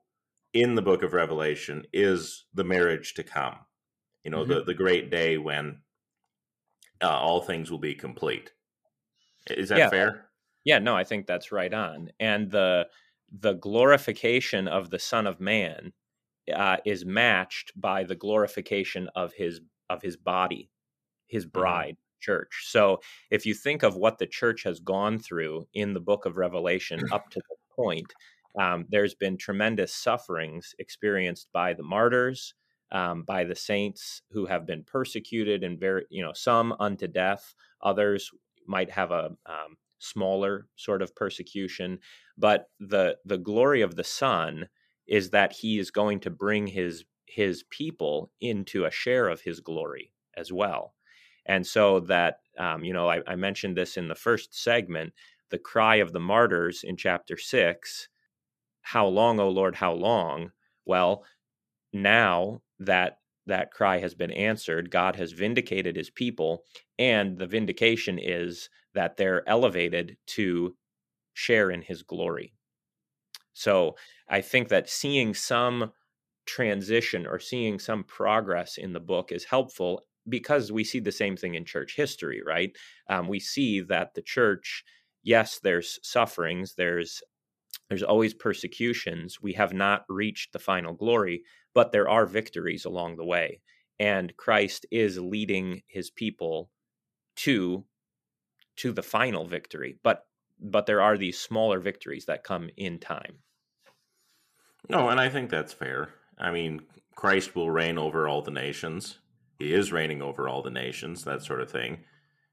[0.54, 3.56] in the book of revelation is the marriage to come.
[4.24, 4.54] You know, mm-hmm.
[4.54, 5.80] the, the great day when
[7.02, 8.52] uh, all things will be complete.
[9.50, 9.90] Is that yeah.
[9.90, 10.30] fair?
[10.66, 12.10] Yeah, no, I think that's right on.
[12.20, 12.88] And the
[13.32, 15.94] the glorification of the Son of Man
[16.54, 20.70] uh, is matched by the glorification of his of his body,
[21.28, 21.60] his mm-hmm.
[21.60, 22.22] bride, mm-hmm.
[22.32, 22.66] church.
[22.68, 23.00] So
[23.32, 27.02] if you think of what the church has gone through in the book of Revelation
[27.12, 28.14] up to the point,
[28.60, 32.54] um, there's been tremendous sufferings experienced by the martyrs,
[32.92, 37.54] um, by the saints who have been persecuted and very, you know, some unto death.
[37.82, 38.32] Others
[38.66, 42.00] might have a um, smaller sort of persecution,
[42.38, 44.70] but the the glory of the Son
[45.08, 49.60] is that He is going to bring His His people into a share of His
[49.60, 50.94] glory as well,
[51.46, 55.14] and so that um, you know I, I mentioned this in the first segment,
[55.50, 58.10] the cry of the martyrs in chapter six.
[58.82, 60.52] How long, O Lord, how long?
[60.86, 61.26] Well,
[61.92, 66.64] now that that cry has been answered, God has vindicated his people,
[67.00, 70.76] and the vindication is that they're elevated to
[71.34, 72.54] share in his glory.
[73.54, 73.96] So
[74.28, 75.92] I think that seeing some
[76.46, 81.38] transition or seeing some progress in the book is helpful because we see the same
[81.38, 82.76] thing in church history, right?
[83.10, 84.84] Um, we see that the church,
[85.24, 87.22] yes, there's sufferings, there's
[87.90, 89.42] there's always persecutions.
[89.42, 91.44] We have not reached the final glory,
[91.78, 93.62] but there are victories along the way.
[94.00, 96.72] And Christ is leading his people
[97.44, 97.86] to
[98.78, 100.00] to the final victory.
[100.02, 100.26] But
[100.60, 103.44] but there are these smaller victories that come in time.
[104.90, 106.10] No, and I think that's fair.
[106.40, 106.82] I mean,
[107.14, 109.20] Christ will reign over all the nations.
[109.60, 112.00] He is reigning over all the nations, that sort of thing.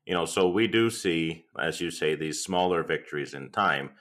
[0.04, 3.92] You know, so we do see, as you say, these smaller victories in time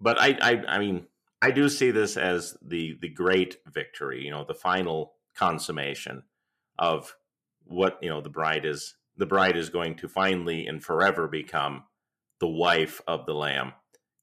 [0.00, 1.06] but I, I, I mean,
[1.40, 4.24] I do see this as the the great victory.
[4.24, 6.24] You know, the final consummation
[6.78, 7.14] of
[7.64, 8.94] what you know the bride is.
[9.16, 11.82] The bride is going to finally and forever become
[12.38, 13.72] the wife of the Lamb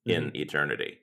[0.06, 0.36] in mm-hmm.
[0.38, 0.99] eternity.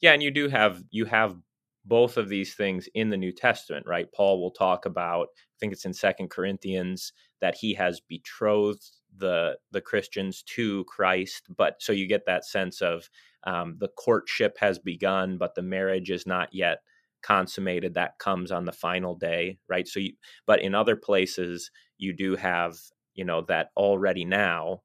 [0.00, 1.36] Yeah, and you do have you have
[1.84, 4.06] both of these things in the New Testament, right?
[4.14, 9.58] Paul will talk about, I think it's in Second Corinthians, that he has betrothed the
[9.72, 11.44] the Christians to Christ.
[11.56, 13.08] But so you get that sense of
[13.44, 16.78] um, the courtship has begun, but the marriage is not yet
[17.22, 17.94] consummated.
[17.94, 19.88] That comes on the final day, right?
[19.88, 20.12] So, you,
[20.46, 22.76] but in other places, you do have,
[23.14, 24.82] you know, that already now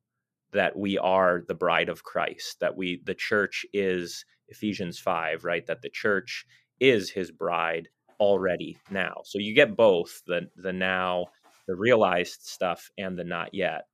[0.53, 5.65] that we are the bride of Christ, that we, the church is Ephesians 5, right?
[5.67, 6.45] That the church
[6.79, 7.89] is his bride
[8.19, 9.21] already now.
[9.25, 11.27] So you get both the, the now,
[11.67, 13.88] the realized stuff, and the not yet.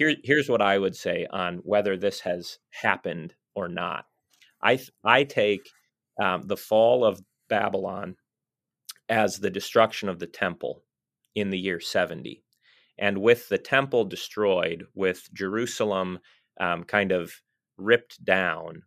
[0.00, 4.06] Here, here's what I would say on whether this has happened or not.
[4.62, 5.68] I I take
[6.18, 8.16] um, the fall of Babylon
[9.10, 10.84] as the destruction of the temple
[11.34, 12.42] in the year 70.
[12.96, 16.20] And with the temple destroyed, with Jerusalem
[16.58, 17.34] um, kind of
[17.76, 18.84] ripped down,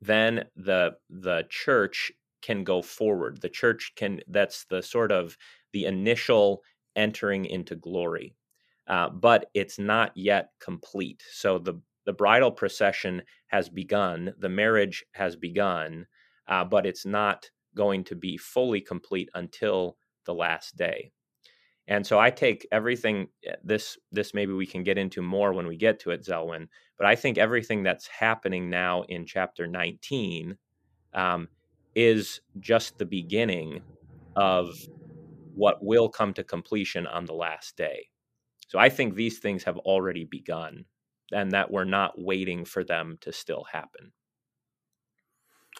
[0.00, 3.42] then the the church can go forward.
[3.42, 5.36] The church can that's the sort of
[5.74, 6.62] the initial
[6.96, 8.34] entering into glory.
[8.88, 11.22] Uh, but it's not yet complete.
[11.32, 16.06] So the the bridal procession has begun, the marriage has begun,
[16.46, 21.12] uh, but it's not going to be fully complete until the last day.
[21.86, 25.66] And so I take everything eh, this this maybe we can get into more when
[25.66, 26.68] we get to it, Zelwyn.
[26.96, 30.56] But I think everything that's happening now in chapter 19
[31.14, 31.48] um,
[31.94, 33.82] is just the beginning
[34.36, 34.74] of
[35.54, 38.08] what will come to completion on the last day.
[38.68, 40.84] So I think these things have already begun
[41.32, 44.12] and that we're not waiting for them to still happen.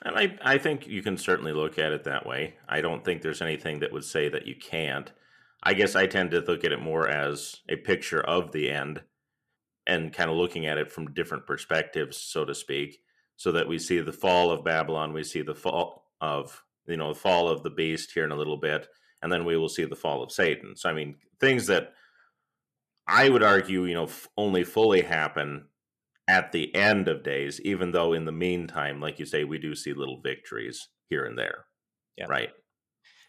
[0.05, 2.55] And I, I think you can certainly look at it that way.
[2.69, 5.11] I don't think there's anything that would say that you can't.
[5.63, 9.03] I guess I tend to look at it more as a picture of the end
[9.87, 13.01] and kind of looking at it from different perspectives, so to speak,
[13.37, 17.13] so that we see the fall of Babylon, we see the fall of, you know,
[17.13, 18.87] the fall of the beast here in a little bit,
[19.23, 20.77] and then we will see the fall of Satan.
[20.77, 21.95] So, I mean, things that
[23.09, 25.69] I would argue, you know, f- only fully happen
[26.29, 29.75] at the end of days, even though in the meantime, like you say, we do
[29.75, 31.65] see little victories here and there.
[32.19, 32.27] Yeah.
[32.29, 32.51] Right.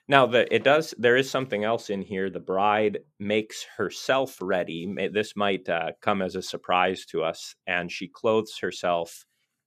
[0.10, 0.94] Now, the, it does.
[0.98, 2.30] There is something else in here.
[2.30, 4.92] The bride makes herself ready.
[5.13, 9.26] This might uh, come as a surprise to us, and she clothes herself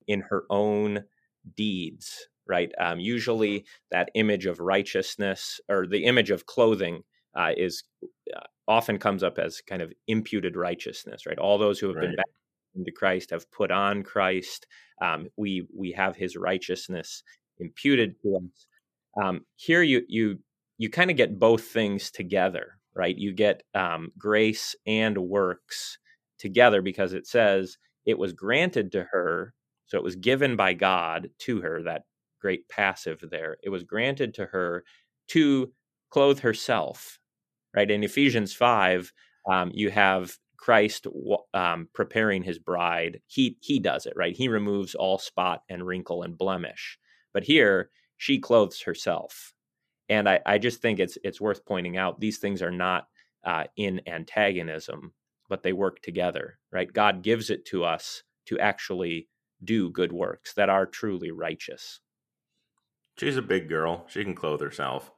[0.09, 1.05] in her own
[1.57, 2.29] deeds.
[2.46, 2.72] Right.
[2.79, 7.03] Um, usually, that image of righteousness or the image of clothing
[7.37, 7.85] uh, is
[8.37, 11.38] uh, often comes up as kind of imputed righteousness, right?
[11.38, 12.03] All those who have right.
[12.03, 14.66] been baptized into Christ have put on Christ.
[15.01, 17.22] Um, we we have His righteousness
[17.59, 18.66] imputed to us.
[19.22, 20.38] Um, here, you you
[20.79, 23.16] you kind of get both things together, right?
[23.16, 25.98] You get um, grace and works
[26.38, 29.55] together because it says it was granted to her,
[29.87, 31.83] so it was given by God to her.
[31.83, 32.03] That
[32.40, 33.57] great passive there.
[33.62, 34.85] It was granted to her
[35.29, 35.72] to
[36.11, 37.18] clothe herself
[37.74, 37.90] right?
[37.90, 39.12] In Ephesians 5,
[39.50, 41.06] um, you have Christ
[41.54, 43.20] um, preparing his bride.
[43.26, 44.37] He, he does it, right?
[44.37, 46.98] He removes all spot and wrinkle and blemish.
[47.32, 49.54] But here, she clothes herself.
[50.08, 53.08] And I, I just think it's it's worth pointing out these things are not
[53.44, 55.12] uh, in antagonism,
[55.48, 56.92] but they work together, right?
[56.92, 59.28] God gives it to us to actually
[59.64, 62.00] do good works that are truly righteous.
[63.18, 64.06] She's a big girl.
[64.08, 65.12] She can clothe herself.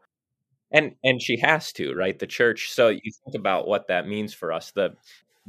[0.74, 2.18] And and she has to, right?
[2.18, 2.70] The church.
[2.72, 4.72] So you think about what that means for us.
[4.72, 4.94] The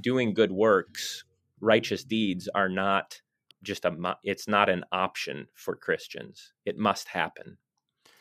[0.02, 1.26] doing good works,
[1.62, 3.22] righteous deeds are not
[3.64, 3.92] just a
[4.24, 6.54] it's not an option for Christians.
[6.66, 7.58] It must happen.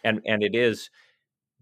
[0.04, 0.90] And and it is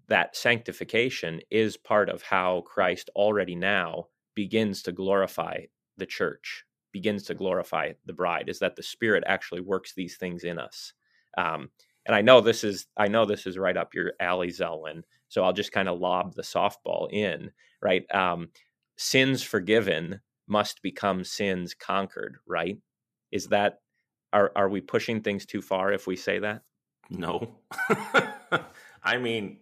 [0.08, 5.62] that sanctification is part of how Christ already now begins to glorify
[5.98, 10.44] the church, begins to glorify the bride, is that the Spirit actually works these things
[10.44, 10.94] in us.
[11.38, 11.70] Um,
[12.06, 15.02] and I know this is I know this is right up your alley, Zelwyn.
[15.32, 18.04] So I'll just kind of lob the softball in, right?
[18.14, 18.50] Um,
[18.98, 22.76] sins forgiven must become sins conquered, right?
[23.30, 23.78] Is that
[24.34, 26.60] are are we pushing things too far if we say that?
[27.08, 27.56] No.
[29.02, 29.56] I mean,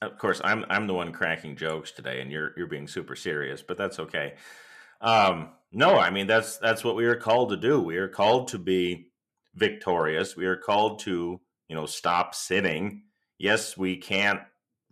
[0.00, 3.62] of course, I'm I'm the one cracking jokes today, and you're you're being super serious,
[3.62, 4.34] but that's okay.
[5.00, 7.80] Um, no, I mean that's that's what we are called to do.
[7.80, 9.08] We are called to be
[9.56, 10.36] victorious.
[10.36, 13.02] We are called to you know stop sinning.
[13.38, 14.38] Yes, we can't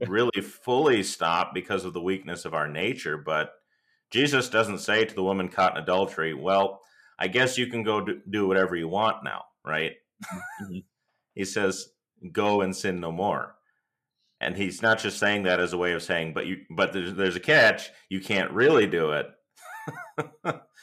[0.09, 3.53] really fully stop because of the weakness of our nature, but
[4.11, 6.81] Jesus doesn't say to the woman caught in adultery, "Well,
[7.19, 9.93] I guess you can go do, do whatever you want now," right?
[10.63, 10.79] Mm-hmm.
[11.35, 11.89] he says,
[12.33, 13.57] "Go and sin no more."
[14.43, 17.15] and he's not just saying that as a way of saying but you but there's
[17.15, 19.27] there's a catch you can't really do it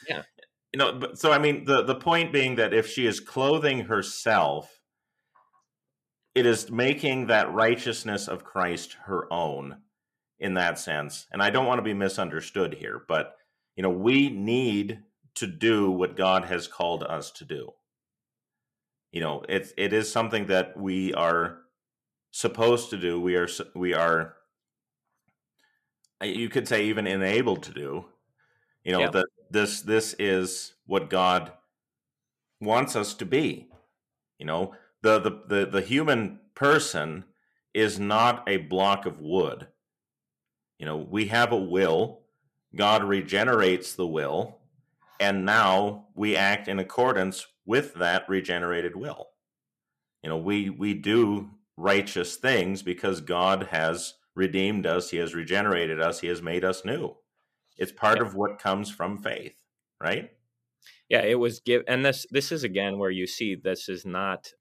[0.08, 0.22] yeah
[0.72, 3.80] you know but so i mean the the point being that if she is clothing
[3.80, 4.79] herself
[6.34, 9.78] it is making that righteousness of christ her own
[10.38, 11.26] in that sense.
[11.32, 13.36] And i don't want to be misunderstood here but
[13.76, 15.00] you know we need
[15.34, 17.72] to do what god has called us to do.
[19.12, 21.58] You know it it is something that we are
[22.30, 23.20] supposed to do.
[23.20, 24.34] We are we are
[26.22, 28.04] uh, you could say even enabled to do.
[28.84, 29.10] You know yeah.
[29.10, 31.52] that this this is what god
[32.60, 33.68] wants us to be.
[34.38, 37.24] You know the, the the the human person
[37.72, 39.68] is not a block of wood
[40.78, 42.20] you know we have a will
[42.74, 44.58] god regenerates the will
[45.18, 49.28] and now we act in accordance with that regenerated will
[50.22, 56.00] you know we we do righteous things because God has redeemed us, He has regenerated
[56.00, 57.16] us, He has made us new.
[57.76, 59.54] It's part of what comes from faith,
[60.00, 60.30] right?
[61.08, 64.52] Yeah, it was give, and this this is again where you see this is not.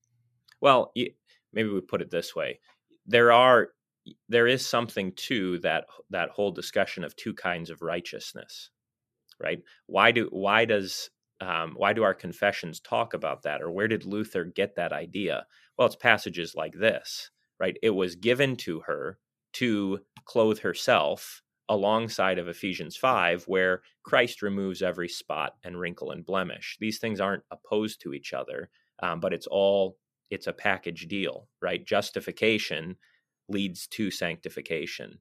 [0.62, 0.92] Well,
[1.54, 2.60] maybe we put it this way:
[3.06, 3.70] there are
[4.30, 8.70] there is something to that that whole discussion of two kinds of righteousness,
[9.40, 9.62] right?
[9.88, 11.10] Why do why does
[11.42, 15.46] um, why do our confessions talk about that, or where did Luther get that idea?
[15.78, 17.78] Well, it's passages like this, right?
[17.82, 19.20] It was given to her
[19.54, 26.26] to clothe herself alongside of Ephesians 5, where Christ removes every spot and wrinkle and
[26.26, 26.78] blemish.
[26.80, 28.70] These things aren't opposed to each other,
[29.02, 29.98] um, but it's all,
[30.30, 31.86] it's a package deal, right?
[31.86, 32.98] Justification
[33.48, 35.20] leads to sanctification.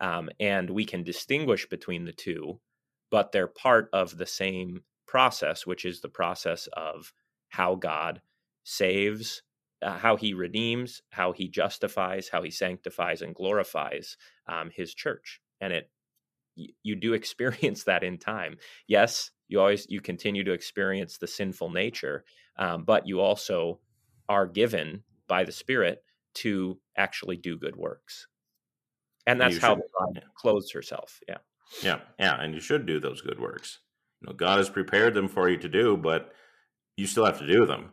[0.00, 2.60] Um, and we can distinguish between the two,
[3.10, 7.12] but they're part of the same process, which is the process of
[7.48, 8.22] how God
[8.64, 9.42] saves,
[9.82, 15.40] uh, how he redeems, how he justifies, how he sanctifies and glorifies um, his church.
[15.60, 15.90] And it
[16.82, 18.56] you do experience that in time.
[18.86, 22.24] Yes, you always you continue to experience the sinful nature,
[22.58, 23.80] um, but you also
[24.30, 26.02] are given by the Spirit
[26.36, 28.28] to actually do good works,
[29.26, 31.20] and that's how God clothes herself.
[31.28, 31.38] Yeah,
[31.82, 33.80] yeah, yeah, and you should do those good works.
[34.22, 36.32] You know, God has prepared them for you to do, but
[36.96, 37.90] you still have to do them.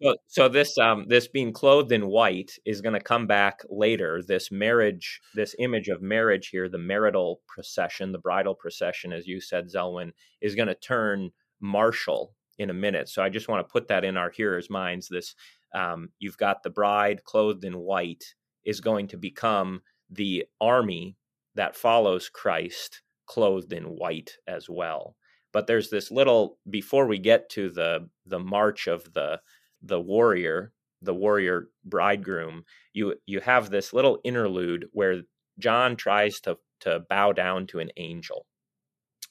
[0.00, 4.22] So, so this um, this being clothed in white is going to come back later.
[4.26, 9.40] This marriage, this image of marriage here, the marital procession, the bridal procession, as you
[9.40, 13.08] said, Zelwyn, is going to turn martial in a minute.
[13.08, 15.08] So I just want to put that in our hearers' minds.
[15.08, 15.34] This
[15.74, 18.24] um, you've got the bride clothed in white
[18.64, 21.16] is going to become the army
[21.54, 25.16] that follows Christ clothed in white as well.
[25.52, 29.40] But there's this little before we get to the the march of the
[29.82, 35.22] the warrior, the warrior bridegroom, you you have this little interlude where
[35.58, 38.46] John tries to to bow down to an angel.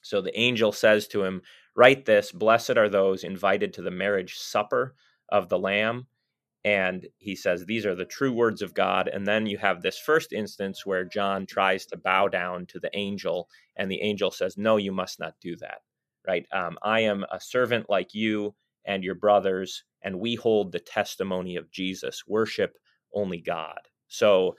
[0.02, 1.42] So the angel says to him,
[1.76, 4.94] "Write this: Blessed are those invited to the marriage supper
[5.28, 6.06] of the Lamb."
[6.64, 9.08] And he says, These are the true words of God.
[9.08, 12.90] And then you have this first instance where John tries to bow down to the
[12.94, 15.82] angel, and the angel says, No, you must not do that.
[16.26, 16.46] Right?
[16.52, 18.54] Um, I am a servant like you
[18.84, 22.76] and your brothers and we hold the testimony of Jesus, worship
[23.12, 23.80] only God.
[24.08, 24.56] So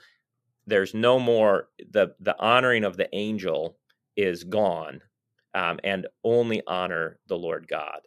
[0.66, 3.76] there's no more the the honoring of the angel
[4.16, 5.00] is gone
[5.54, 8.00] um, and only honor the lord god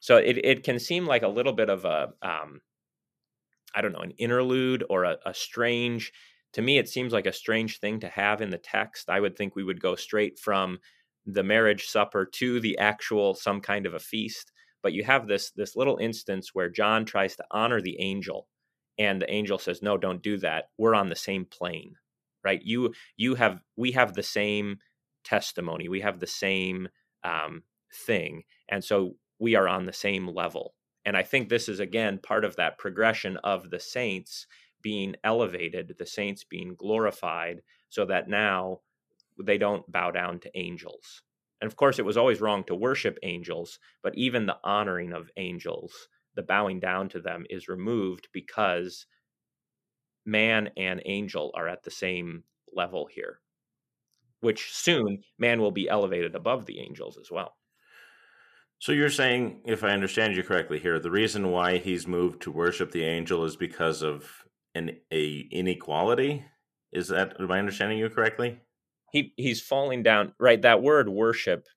[0.00, 2.60] so it, it can seem like a little bit of a um,
[3.74, 6.12] I don't know an interlude or a, a strange
[6.52, 9.08] to me it seems like a strange thing to have in the text.
[9.08, 10.78] I would think we would go straight from
[11.26, 14.50] the marriage supper to the actual some kind of a feast
[14.82, 18.48] but you have this this little instance where john tries to honor the angel
[18.98, 20.66] and the angel says no don't do that.
[20.78, 21.94] We're on the same plane
[22.44, 22.60] right?
[22.62, 24.78] You you have we have the same
[25.24, 25.88] testimony.
[25.88, 26.88] We have the same
[27.24, 27.62] um,
[28.06, 32.18] thing and so we are on the same level and i think this is again
[32.18, 34.46] part of that progression of the saints
[34.82, 38.80] being elevated the saints being glorified so that now
[39.42, 41.22] they don't bow down to angels
[41.60, 45.30] and of course it was always wrong to worship angels but even the honoring of
[45.36, 49.06] angels the bowing down to them is removed because
[50.24, 53.40] man and angel are at the same level here,
[54.40, 57.56] which soon man will be elevated above the angels as well.
[58.82, 62.50] So you're saying, if I understand you correctly here, the reason why he's moved to
[62.50, 64.28] worship the angel is because of
[64.74, 66.44] an a inequality.
[66.90, 68.58] Is that am I understanding you correctly?
[69.12, 70.60] He he's falling down right.
[70.60, 71.68] That word worship.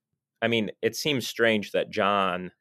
[0.42, 2.52] I mean, it seems strange that John,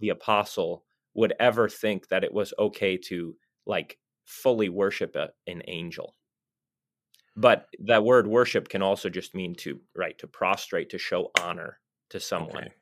[0.00, 0.84] the apostle,
[1.14, 6.16] would ever think that it was okay to like fully worship a, an angel
[7.36, 11.78] but that word worship can also just mean to right to prostrate to show honor
[12.10, 12.72] to someone okay.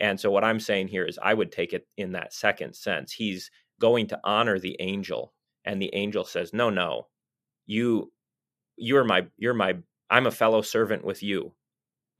[0.00, 3.12] And so what i'm saying here is i would take it in that second sense
[3.12, 5.32] he's going to honor the angel
[5.64, 7.06] and the angel says no no
[7.66, 8.12] you
[8.76, 9.74] you're my you're my
[10.10, 11.52] i'm a fellow servant with you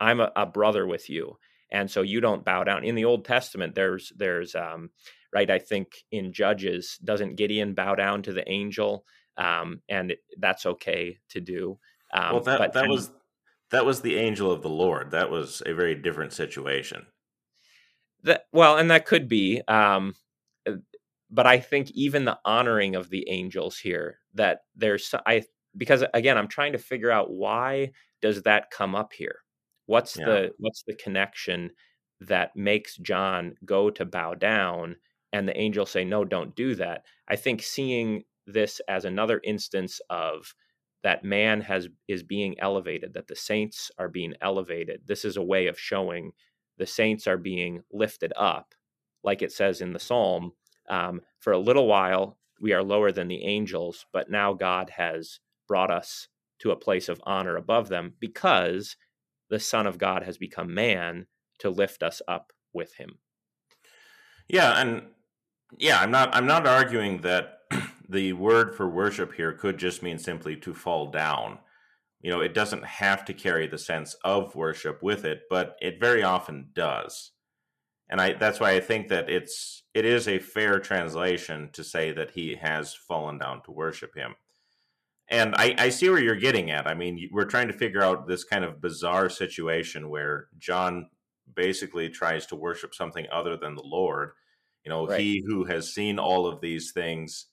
[0.00, 1.36] i'm a, a brother with you
[1.70, 4.90] and so you don't bow down in the old testament there's there's um
[5.34, 5.50] right?
[5.50, 9.04] I think in Judges, doesn't Gideon bow down to the angel?
[9.36, 11.78] Um, and that's okay to do.
[12.14, 13.10] Um, well, that, that was
[13.72, 15.10] that was the angel of the Lord.
[15.10, 17.06] That was a very different situation.
[18.24, 19.62] That well, and that could be.
[19.68, 20.14] Um,
[20.66, 20.72] uh,
[21.30, 25.44] but I think even the honoring of the angels here, that there's I
[25.76, 29.40] because again, I'm trying to figure out why does that come up here?
[29.86, 30.24] What's yeah.
[30.24, 31.70] the what's the connection
[32.20, 34.96] that makes John go to bow down
[35.34, 40.00] and the angels say no don't do that i think seeing this as another instance
[40.08, 40.54] of
[41.02, 45.42] that man has is being elevated that the saints are being elevated this is a
[45.42, 46.30] way of showing
[46.78, 48.74] the saints are being lifted up
[49.22, 50.52] like it says in the psalm
[50.88, 55.40] um, for a little while we are lower than the angels but now god has
[55.66, 58.96] brought us to a place of honor above them because
[59.50, 61.26] the son of god has become man
[61.58, 63.18] to lift us up with him
[64.48, 65.02] yeah and
[65.78, 67.60] yeah, I'm not I'm not arguing that
[68.08, 71.58] the word for worship here could just mean simply to fall down.
[72.24, 76.00] You know, it doesn't have to carry the sense of worship with it, but it
[76.00, 77.32] very often does.
[78.08, 82.12] And I that's why I think that it's it is a fair translation to say
[82.12, 84.34] that he has fallen down to worship him.
[85.28, 86.86] And I, I see where you're getting at.
[86.86, 91.08] I mean, we're trying to figure out this kind of bizarre situation where John
[91.54, 94.32] basically tries to worship something other than the Lord
[94.84, 95.18] you know, right.
[95.18, 97.46] he who has seen all of these things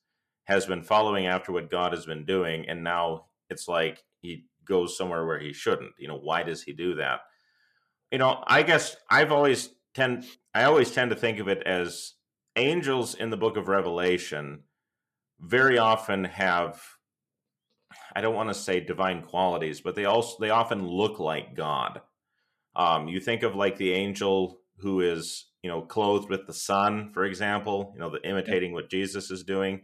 [0.46, 4.98] has been following after what God has been doing, and now it's like he goes
[4.98, 5.94] somewhere where he shouldn't.
[5.98, 7.22] You know, why does he do that?
[8.12, 12.14] You know, I guess I've always tend I always tend to think of it as
[12.56, 14.64] angels in the book of Revelation
[15.40, 16.82] very often have
[18.14, 22.02] I don't want to say divine qualities, but they also they often look like God.
[22.76, 27.12] Um, you think of like the angel who is you know, clothed with the sun,
[27.14, 29.82] for example, you know, the imitating what Jesus is doing.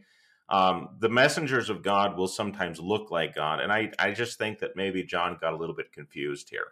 [0.49, 3.59] Um, the messengers of God will sometimes look like God.
[3.59, 6.67] And I, I just think that maybe John got a little bit confused here.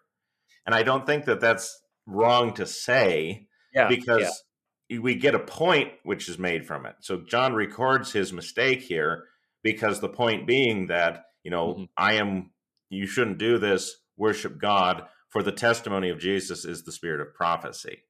[0.66, 4.44] And I don't think that that's wrong to say yeah, because
[4.90, 5.00] yeah.
[5.00, 6.96] we get a point which is made from it.
[7.02, 9.26] So John records his mistake here
[9.62, 11.84] because the point being that, you know, mm-hmm.
[11.98, 12.52] I am,
[12.90, 17.34] you shouldn't do this, worship God, for the testimony of Jesus is the spirit of
[17.34, 18.04] prophecy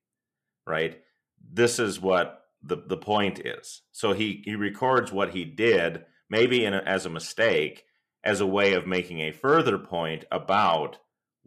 [0.68, 0.98] right?
[1.52, 3.82] This is what the, the point is.
[3.92, 7.84] So he, he records what he did, maybe in a, as a mistake,
[8.24, 10.98] as a way of making a further point about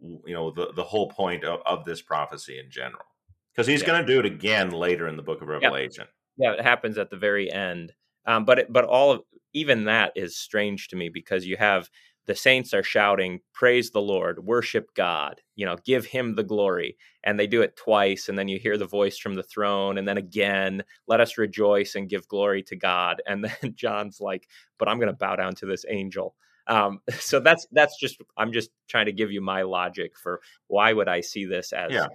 [0.01, 3.03] you know the, the whole point of, of this prophecy in general.
[3.53, 3.87] Because he's yeah.
[3.87, 6.05] going to do it again later in the book of Revelation.
[6.37, 7.91] Yeah, yeah it happens at the very end.
[8.25, 9.21] Um, but it, but all of
[9.53, 11.89] even that is strange to me because you have
[12.29, 16.95] the saints are shouting, Praise the Lord, worship God, you know, give him the glory.
[17.23, 18.29] And they do it twice.
[18.29, 19.97] And then you hear the voice from the throne.
[19.97, 23.19] And then again, let us rejoice and give glory to God.
[23.27, 26.35] And then John's like, But I'm going to bow down to this angel.
[26.67, 30.93] Um, so that's that's just I'm just trying to give you my logic for why
[30.93, 32.05] would I see this as yeah.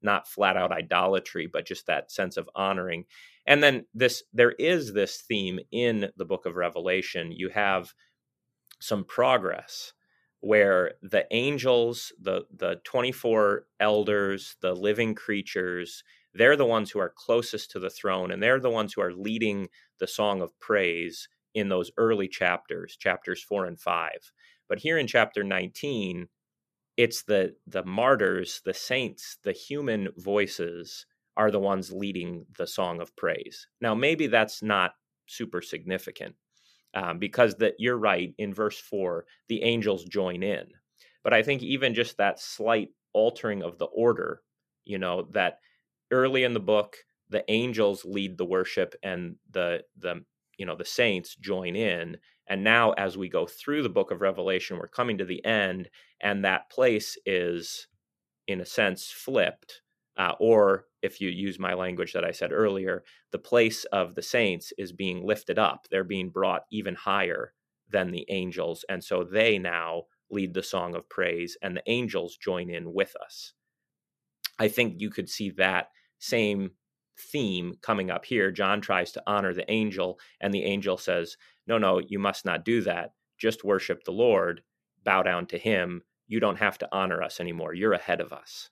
[0.00, 3.04] not flat out idolatry, but just that sense of honoring.
[3.46, 7.30] And then this there is this theme in the book of Revelation.
[7.30, 7.92] You have
[8.80, 9.92] some progress
[10.40, 16.04] where the angels, the the 24 elders, the living creatures,
[16.34, 19.12] they're the ones who are closest to the throne and they're the ones who are
[19.12, 19.68] leading
[19.98, 24.10] the song of praise in those early chapters, chapters 4 and 5.
[24.68, 26.28] But here in chapter 19,
[26.96, 31.06] it's the the martyrs, the saints, the human voices
[31.36, 33.68] are the ones leading the song of praise.
[33.80, 34.92] Now maybe that's not
[35.26, 36.34] super significant
[36.94, 40.66] um, because that you're right in verse four the angels join in.
[41.24, 44.42] But i think even just that slight altering of the order
[44.84, 45.58] you know that
[46.10, 46.96] early in the book
[47.30, 50.22] the angels lead the worship and the the
[50.58, 52.16] you know the saints join in.
[52.50, 55.90] And now as we go through the book of revelation we're coming to the end
[56.20, 57.86] and that place is
[58.46, 59.82] in a sense flipped
[60.18, 64.22] uh, or if you use my language that I said earlier, the place of the
[64.22, 65.86] saints is being lifted up.
[65.90, 67.52] They're being brought even higher
[67.88, 68.84] than the angels.
[68.88, 73.14] And so they now lead the song of praise, and the angels join in with
[73.24, 73.52] us.
[74.58, 75.88] I think you could see that
[76.18, 76.72] same
[77.18, 78.50] theme coming up here.
[78.50, 82.64] John tries to honor the angel, and the angel says, No, no, you must not
[82.64, 83.12] do that.
[83.38, 84.62] Just worship the Lord,
[85.04, 86.02] bow down to him.
[86.26, 87.72] You don't have to honor us anymore.
[87.72, 88.68] You're ahead of us.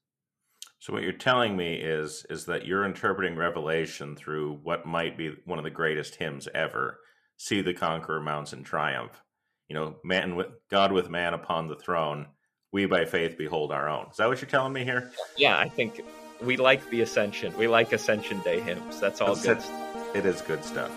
[0.78, 5.34] So what you're telling me is is that you're interpreting Revelation through what might be
[5.44, 6.98] one of the greatest hymns ever.
[7.38, 9.22] See the conqueror mounts in triumph.
[9.68, 12.26] You know, man with God with man upon the throne.
[12.72, 14.06] We by faith behold our own.
[14.10, 15.10] Is that what you're telling me here?
[15.36, 16.02] Yeah, I think
[16.40, 17.56] we like the Ascension.
[17.56, 19.00] We like Ascension Day hymns.
[19.00, 20.16] That's all That's, good.
[20.16, 20.92] It is good stuff.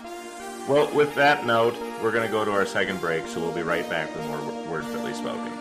[0.68, 3.62] Well, with that note, we're going to go to our second break, so we'll be
[3.62, 5.52] right back with more Word Fitly Spoken.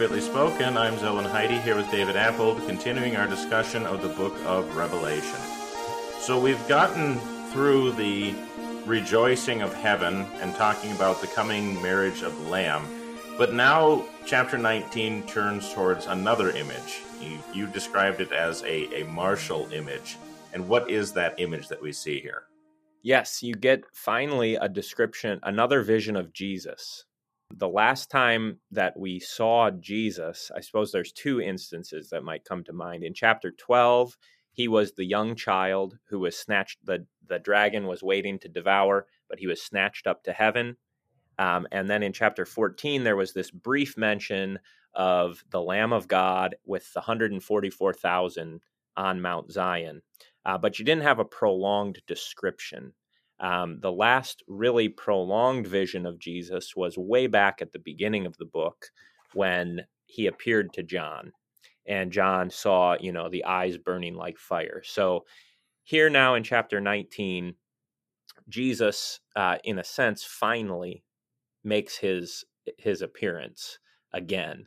[0.00, 0.78] Fitly Spoken.
[0.78, 5.38] I'm Zelwyn Heide here with David Appold, continuing our discussion of the book of Revelation.
[6.20, 7.18] So we've gotten
[7.50, 8.34] through the
[8.86, 12.82] rejoicing of heaven and talking about the coming marriage of the Lamb,
[13.36, 17.02] but now chapter 19 turns towards another image.
[17.20, 20.16] You, you described it as a, a martial image.
[20.54, 22.44] And what is that image that we see here?
[23.02, 27.04] Yes, you get finally a description, another vision of Jesus
[27.50, 32.62] the last time that we saw Jesus, I suppose there's two instances that might come
[32.64, 33.02] to mind.
[33.02, 34.16] In chapter 12,
[34.52, 39.06] he was the young child who was snatched, the, the dragon was waiting to devour,
[39.28, 40.76] but he was snatched up to heaven.
[41.38, 44.58] Um, and then in chapter 14, there was this brief mention
[44.94, 48.60] of the Lamb of God with the 144,000
[48.96, 50.02] on Mount Zion.
[50.44, 52.92] Uh, but you didn't have a prolonged description.
[53.40, 58.36] Um, the last really prolonged vision of Jesus was way back at the beginning of
[58.36, 58.86] the book
[59.32, 61.32] when he appeared to John,
[61.86, 64.82] and John saw, you know, the eyes burning like fire.
[64.84, 65.24] So
[65.84, 67.54] here now in chapter 19,
[68.48, 71.02] Jesus, uh, in a sense, finally
[71.64, 72.44] makes his
[72.78, 73.78] his appearance
[74.12, 74.66] again.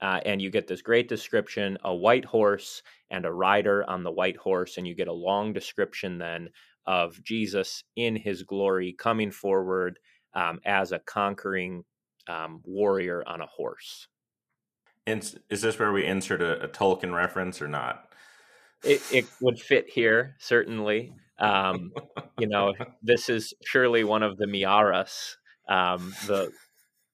[0.00, 4.10] Uh, and you get this great description a white horse and a rider on the
[4.10, 6.48] white horse and you get a long description then
[6.86, 9.98] of Jesus in his glory coming forward
[10.34, 11.84] um, as a conquering
[12.28, 14.08] um, warrior on a horse.
[15.50, 18.12] is this where we insert a, a Tolkien reference or not?
[18.82, 21.12] It, it would fit here, certainly.
[21.38, 21.92] Um,
[22.38, 25.36] you know, this is surely one of the Mearas,
[25.68, 26.50] um, the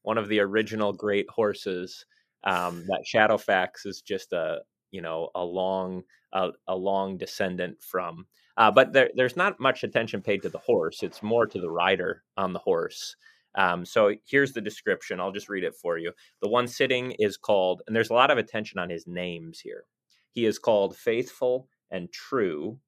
[0.03, 2.05] one of the original great horses
[2.45, 4.61] Um, that Shadowfax is just a
[4.91, 6.03] you know a long
[6.33, 8.27] a, a long descendant from.
[8.61, 11.03] Uh, but there, there's not much attention paid to the horse.
[11.03, 13.17] It's more to the rider on the horse.
[13.55, 15.19] Um, so here's the description.
[15.19, 16.13] I'll just read it for you.
[16.43, 19.87] The one sitting is called, and there's a lot of attention on his names here.
[20.33, 22.79] He is called faithful and true.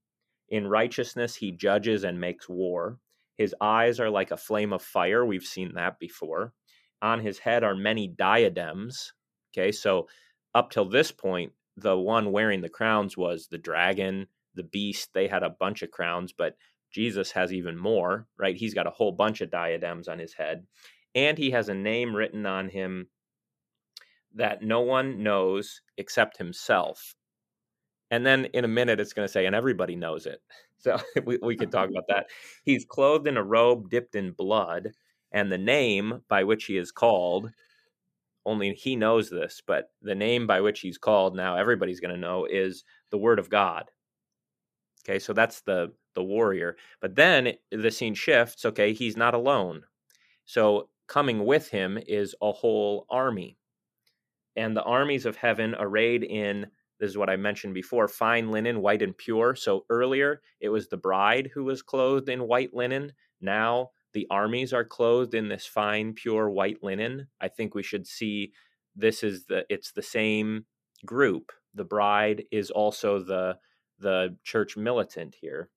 [0.51, 2.99] In righteousness, he judges and makes war.
[3.39, 5.25] His eyes are like a flame of fire.
[5.25, 6.53] We've seen that before.
[7.01, 9.15] On his head are many diadems.
[9.57, 10.07] Okay, so
[10.55, 15.11] up till this point, the one wearing the crowns was the dragon, the beast.
[15.15, 16.57] They had a bunch of crowns, but
[16.91, 18.57] Jesus has even more, right?
[18.57, 20.67] He's got a whole bunch of diadems on his head.
[21.15, 23.09] And he has a name written on him
[24.35, 27.15] that no one knows except himself.
[28.11, 30.41] And then in a minute, it's going to say, and everybody knows it.
[30.83, 32.27] So we, we could talk about that.
[32.65, 34.91] He's clothed in a robe dipped in blood,
[35.31, 37.53] and the name by which he is called,
[38.45, 42.21] only he knows this, but the name by which he's called now, everybody's going to
[42.21, 43.93] know, is the Word of God.
[45.05, 46.77] Okay, so that's the the warrior.
[47.01, 48.65] But then the scene shifts.
[48.65, 49.85] Okay, he's not alone.
[50.45, 53.59] So coming with him is a whole army,
[54.57, 56.67] and the armies of heaven arrayed in
[57.03, 59.57] this is what I mentioned before fine linen, white and pure.
[59.57, 63.13] So earlier it was the bride who was clothed in white linen.
[63.41, 67.27] Now the armies are clothed in this fine, pure white linen.
[67.41, 68.53] I think we should see
[68.95, 70.67] this is the it's the same
[71.05, 71.51] group.
[71.75, 73.57] The bride is also the
[74.03, 75.71] the church militant here.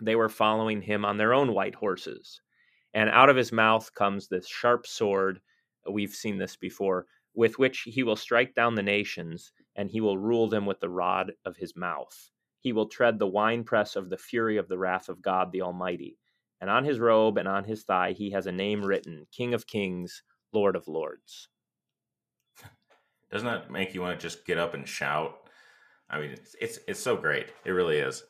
[0.00, 2.40] They were following him on their own white horses.
[2.92, 5.40] And out of his mouth comes this sharp sword.
[5.90, 10.18] We've seen this before, with which he will strike down the nations, and he will
[10.18, 12.30] rule them with the rod of his mouth.
[12.60, 16.18] He will tread the winepress of the fury of the wrath of God the Almighty.
[16.60, 19.66] And on his robe and on his thigh he has a name written King of
[19.66, 21.48] Kings, Lord of Lords.
[23.30, 25.43] Doesn't that make you want to just get up and shout?
[26.10, 27.46] I mean, it's it's, it's so great.
[27.64, 28.22] It really is.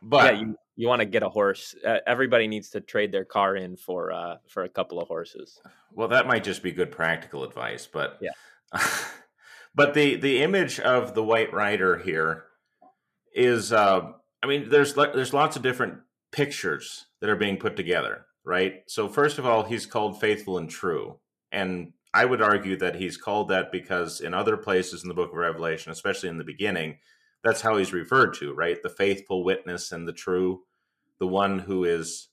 [0.00, 1.74] But yeah, you, you want to get a horse.
[1.84, 5.60] Uh, everybody needs to trade their car in for uh, for a couple of horses.
[5.92, 8.30] Well, that might just be good practical advice, but yeah.
[9.78, 12.46] But the the image of the White Rider here
[13.32, 14.10] is, uh,
[14.42, 16.00] I mean, there's there's lots of different
[16.32, 18.82] pictures that are being put together, right?
[18.88, 21.20] So first of all, he's called faithful and true,
[21.52, 25.30] and I would argue that he's called that because in other places in the Book
[25.30, 26.98] of Revelation, especially in the beginning,
[27.44, 28.82] that's how he's referred to, right?
[28.82, 30.62] The faithful witness and the true,
[31.20, 32.28] the one who is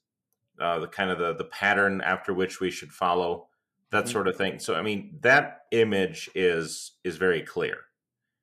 [0.60, 3.48] uh, the kind of the the pattern after which we should follow
[3.92, 4.12] that mm-hmm.
[4.12, 4.60] sort of thing.
[4.60, 7.78] So I mean, that image is is very clear.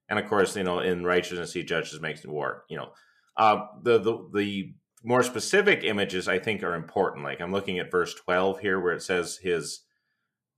[0.08, 2.64] And of course, you know, in righteousness he judges makes war.
[2.68, 2.92] You know,
[3.36, 7.24] uh, the the the more specific images I think are important.
[7.24, 9.80] Like I'm looking at verse 12 here, where it says his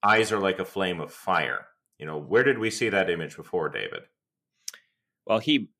[0.05, 1.67] eyes are like a flame of fire.
[1.99, 4.03] You know, where did we see that image before, David?
[5.27, 5.71] Well, he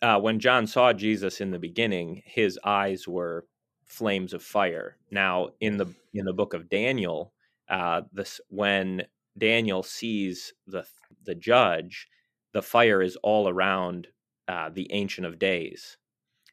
[0.00, 3.46] uh, when John saw Jesus in the beginning, his eyes were
[3.84, 4.96] flames of fire.
[5.10, 7.32] Now, in the in the book of Daniel,
[7.68, 9.04] uh, this when
[9.36, 10.84] Daniel sees the
[11.24, 12.08] the judge,
[12.52, 14.08] the fire is all around
[14.48, 15.96] uh, the Ancient of Days,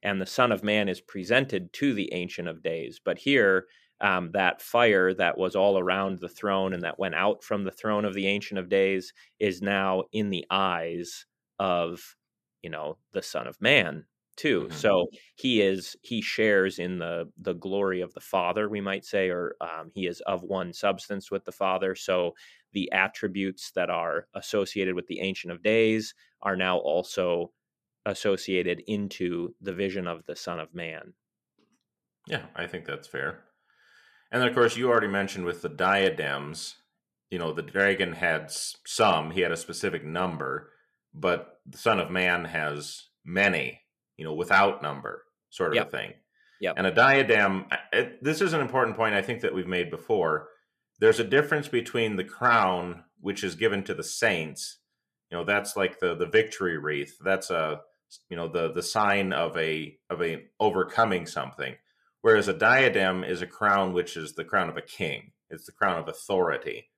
[0.04, 3.00] and the Son of Man is presented to the Ancient of Days.
[3.04, 3.68] But here,
[4.02, 7.72] um, that fire that was all around the throne and that went out from the
[7.72, 11.26] throne of the Ancient of Days is now in the eyes
[11.60, 12.16] of,
[12.62, 14.06] you know, the Son of Man
[14.40, 14.62] too.
[14.62, 14.78] Mm-hmm.
[14.78, 19.30] So he is he shares in the the glory of the Father, we might say,
[19.30, 21.94] or um, he is of one substance with the Father.
[21.94, 22.36] So
[22.72, 27.52] the attributes that are associated with the Ancient of Days are now also
[28.06, 31.14] associated into the vision of the Son of Man.
[32.28, 33.44] Yeah, I think that's fair.
[34.32, 36.76] And then, of course, you already mentioned with the diadems,
[37.30, 40.70] you know, the dragon had some, he had a specific number,
[41.14, 43.82] but the Son of Man has many
[44.20, 45.88] you know, without number sort of yep.
[45.88, 46.14] a thing.
[46.60, 46.74] Yeah.
[46.76, 50.50] And a diadem, it, this is an important point I think that we've made before.
[51.00, 54.80] There's a difference between the crown, which is given to the saints.
[55.32, 57.18] You know, that's like the the victory wreath.
[57.24, 57.80] That's a
[58.30, 61.76] you know the the sign of a of a overcoming something.
[62.22, 65.32] Whereas a diadem is a crown, which is the crown of a king.
[65.50, 66.90] It's the crown of authority.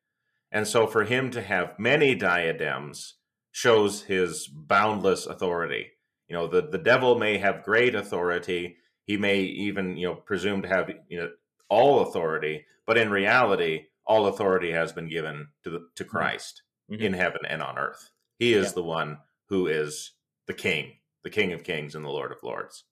[0.52, 3.16] And so for him to have many diadems
[3.52, 5.92] shows his boundless authority
[6.32, 10.62] you know the the devil may have great authority he may even you know presume
[10.62, 11.30] to have you know
[11.70, 16.18] all authority but in reality all authority has been given to the, to mm-hmm.
[16.18, 17.04] Christ mm-hmm.
[17.04, 18.72] in heaven and on earth he is yeah.
[18.76, 19.18] the one
[19.50, 20.14] who is
[20.48, 20.94] the king
[21.26, 22.86] the king of kings and the lord of lords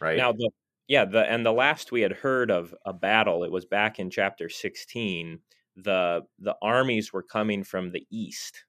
[0.00, 0.50] right now the
[0.88, 4.10] yeah the and the last we had heard of a battle it was back in
[4.10, 5.38] chapter 16
[5.76, 8.64] the the armies were coming from the east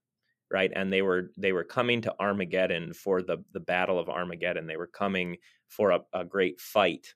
[0.52, 0.72] right?
[0.76, 4.68] And they were they were coming to Armageddon for the the battle of Armageddon.
[4.68, 7.14] They were coming for a, a great fight.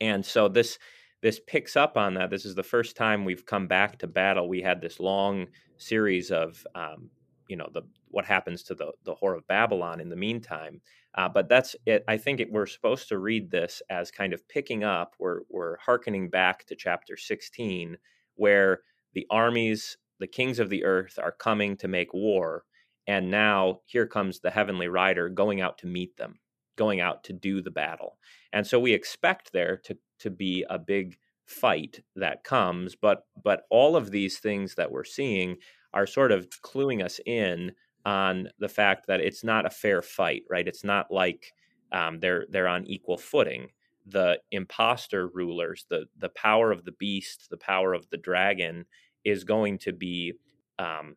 [0.00, 0.78] And so this
[1.20, 2.30] this picks up on that.
[2.30, 4.48] This is the first time we've come back to battle.
[4.48, 5.46] We had this long
[5.76, 7.10] series of um,
[7.48, 10.80] you know the what happens to the the whore of Babylon in the meantime.
[11.14, 12.04] Uh, but that's it.
[12.08, 15.14] I think it, we're supposed to read this as kind of picking up.
[15.18, 17.98] We're we're hearkening back to chapter 16,
[18.36, 18.80] where
[19.14, 22.64] the armies, the kings of the earth, are coming to make war,
[23.06, 26.38] and now here comes the heavenly rider going out to meet them,
[26.76, 28.18] going out to do the battle.
[28.52, 33.62] And so we expect there to to be a big fight that comes, but but
[33.70, 35.56] all of these things that we're seeing
[35.94, 37.72] are sort of cluing us in
[38.04, 40.66] on the fact that it's not a fair fight, right?
[40.66, 41.52] It's not like
[41.92, 43.68] um, they're they're on equal footing.
[44.06, 48.86] The imposter rulers, the the power of the beast, the power of the dragon,
[49.24, 50.34] is going to be
[50.78, 51.16] um,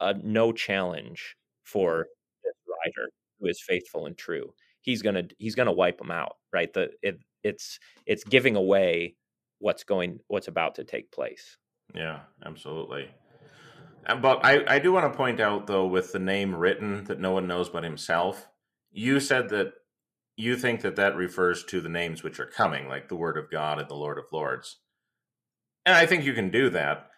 [0.00, 2.06] a no challenge for
[2.44, 4.54] this rider who is faithful and true.
[4.80, 6.72] He's gonna he's gonna wipe them out, right?
[6.72, 9.16] The it, it's it's giving away
[9.58, 11.58] what's going what's about to take place.
[11.94, 13.10] Yeah, absolutely.
[14.06, 17.20] Uh, but I, I do want to point out, though, with the name written that
[17.20, 18.48] no one knows but himself,
[18.90, 19.72] you said that
[20.36, 23.50] you think that that refers to the names which are coming, like the Word of
[23.50, 24.78] God and the Lord of Lords.
[25.84, 27.10] And I think you can do that.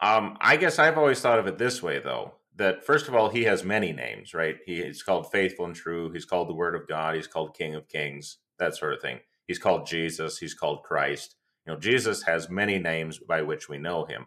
[0.00, 3.30] Um, I guess I've always thought of it this way, though that first of all,
[3.30, 4.56] he has many names, right?
[4.66, 6.10] He, he's called faithful and true.
[6.12, 7.14] He's called the Word of God.
[7.14, 9.20] He's called King of Kings, that sort of thing.
[9.46, 10.38] He's called Jesus.
[10.38, 11.36] He's called Christ.
[11.64, 14.26] You know, Jesus has many names by which we know him.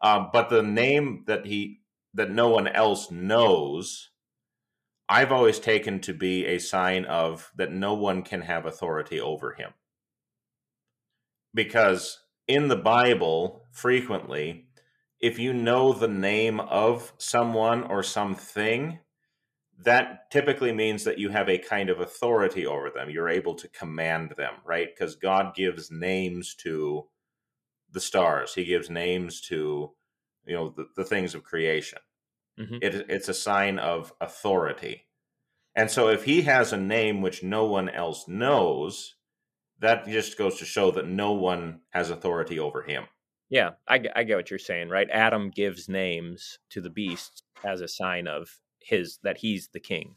[0.00, 1.80] Um, but the name that he
[2.14, 4.10] that no one else knows,
[5.08, 9.52] I've always taken to be a sign of that no one can have authority over
[9.52, 9.72] him.
[11.54, 14.68] Because in the Bible, frequently,
[15.20, 18.98] if you know the name of someone or something,
[19.80, 23.10] that typically means that you have a kind of authority over them.
[23.10, 24.88] You're able to command them, right?
[24.92, 27.06] Because God gives names to
[27.92, 28.54] the stars.
[28.54, 29.92] He gives names to
[30.46, 31.98] you know the, the things of creation.
[32.58, 32.78] Mm-hmm.
[32.82, 35.06] It, it's a sign of authority.
[35.76, 39.14] And so if he has a name which no one else knows,
[39.78, 43.04] that just goes to show that no one has authority over him.
[43.48, 45.08] Yeah, I, I get what you're saying, right?
[45.10, 50.16] Adam gives names to the beasts as a sign of his that he's the king.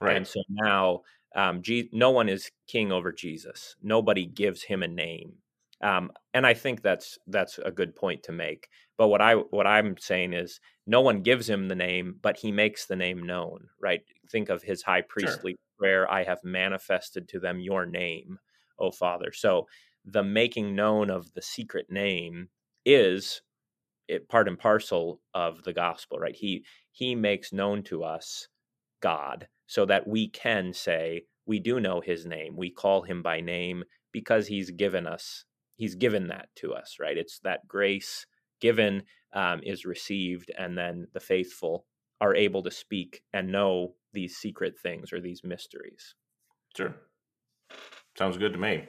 [0.00, 0.16] Right.
[0.16, 1.02] And so now
[1.36, 3.76] um, G- no one is king over Jesus.
[3.82, 5.34] Nobody gives him a name.
[5.82, 8.68] Um, and I think that's that's a good point to make.
[8.96, 12.50] But what I what I'm saying is no one gives him the name, but he
[12.52, 14.00] makes the name known, right?
[14.30, 15.58] Think of his high priestly sure.
[15.78, 18.38] prayer, I have manifested to them your name,
[18.78, 19.32] O Father.
[19.32, 19.66] So
[20.04, 22.48] the making known of the secret name
[22.84, 23.42] is
[24.08, 26.36] it part and parcel of the gospel, right?
[26.36, 28.48] He he makes known to us
[29.00, 32.56] God so that we can say we do know his name.
[32.56, 35.44] We call him by name because he's given us
[35.82, 37.18] he's given that to us, right?
[37.18, 38.24] It's that grace
[38.60, 39.02] given
[39.34, 41.86] um, is received, and then the faithful
[42.20, 46.14] are able to speak and know these secret things or these mysteries.
[46.76, 46.94] Sure.
[48.16, 48.84] Sounds good to me.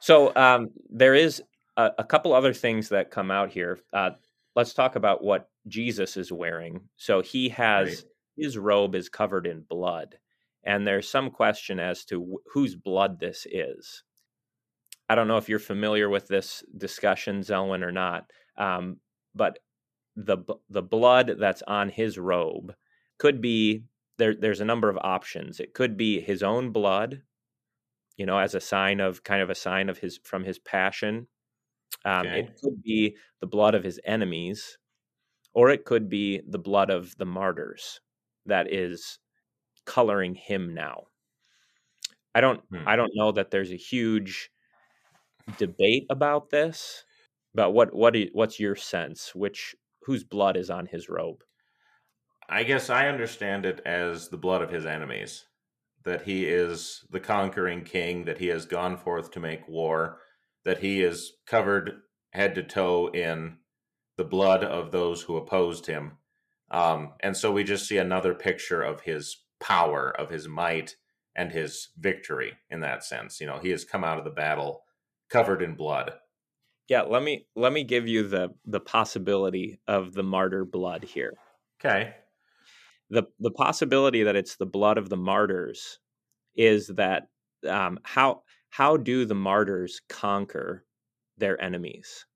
[0.00, 1.40] So um, there is
[1.76, 3.78] a, a, couple other things that come out here.
[3.92, 4.10] Uh,
[4.56, 6.80] let's talk about what Jesus is wearing.
[6.96, 8.04] So he has right.
[8.36, 10.16] his robe is covered in blood,
[10.64, 14.02] and there's some question as to wh- whose blood this is.
[15.08, 18.98] I don't know if you're familiar with this discussion, Zelwyn, or not, um,
[19.34, 19.58] but
[20.16, 20.38] the
[20.68, 22.74] the blood that's on his robe
[23.18, 23.84] could be
[24.18, 24.34] there.
[24.34, 25.60] There's a number of options.
[25.60, 27.22] It could be his own blood,
[28.16, 31.28] you know, as a sign of kind of a sign of his from his passion.
[32.04, 32.40] Um, okay.
[32.40, 34.78] It could be the blood of his enemies,
[35.54, 38.00] or it could be the blood of the martyrs
[38.46, 39.18] that is
[39.84, 41.04] coloring him now.
[42.34, 42.60] I don't.
[42.70, 42.82] Hmm.
[42.86, 44.50] I don't know that there's a huge
[45.58, 47.04] debate about this.
[47.54, 49.34] But what what you, what's your sense?
[49.34, 51.42] Which whose blood is on his robe?
[52.48, 55.46] I guess I understand it as the blood of his enemies.
[56.04, 58.24] That he is the conquering king.
[58.26, 60.18] That he has gone forth to make war.
[60.64, 63.56] That he is covered head to toe in
[64.16, 66.12] the blood of those who opposed him.
[66.70, 70.96] Um, and so we just see another picture of his power, of his might,
[71.34, 73.40] and his victory in that sense.
[73.40, 74.82] You know, he has come out of the battle
[75.28, 76.12] covered in blood.
[76.88, 81.34] Yeah, let me let me give you the the possibility of the martyr blood here.
[81.80, 82.14] Okay.
[83.10, 85.98] The the possibility that it's the blood of the martyrs
[86.54, 87.28] is that
[87.68, 90.84] um, how how do the martyrs conquer
[91.38, 92.26] their enemies?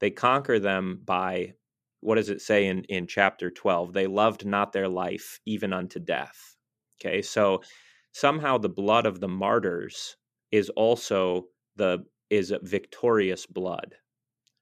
[0.00, 1.54] They conquer them by
[2.00, 6.00] what does it say in in chapter 12 they loved not their life even unto
[6.00, 6.56] death
[6.98, 7.62] okay so
[8.12, 10.16] somehow the blood of the martyrs
[10.50, 11.44] is also
[11.76, 11.98] the
[12.30, 13.96] is victorious blood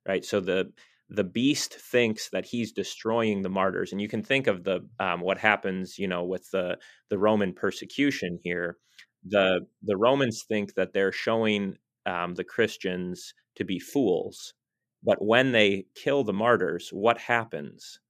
[0.07, 0.25] right?
[0.25, 0.73] So the
[1.11, 5.21] the beast thinks that he's destroying the martyrs and you can think of the um,
[5.21, 6.79] what happens you know with the
[7.11, 8.79] the roman persecution here.
[9.25, 14.55] The the romans think that they're showing um, the christians to be fools
[15.03, 18.01] but when they kill the martyrs what happens?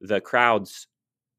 [0.00, 0.88] The crowds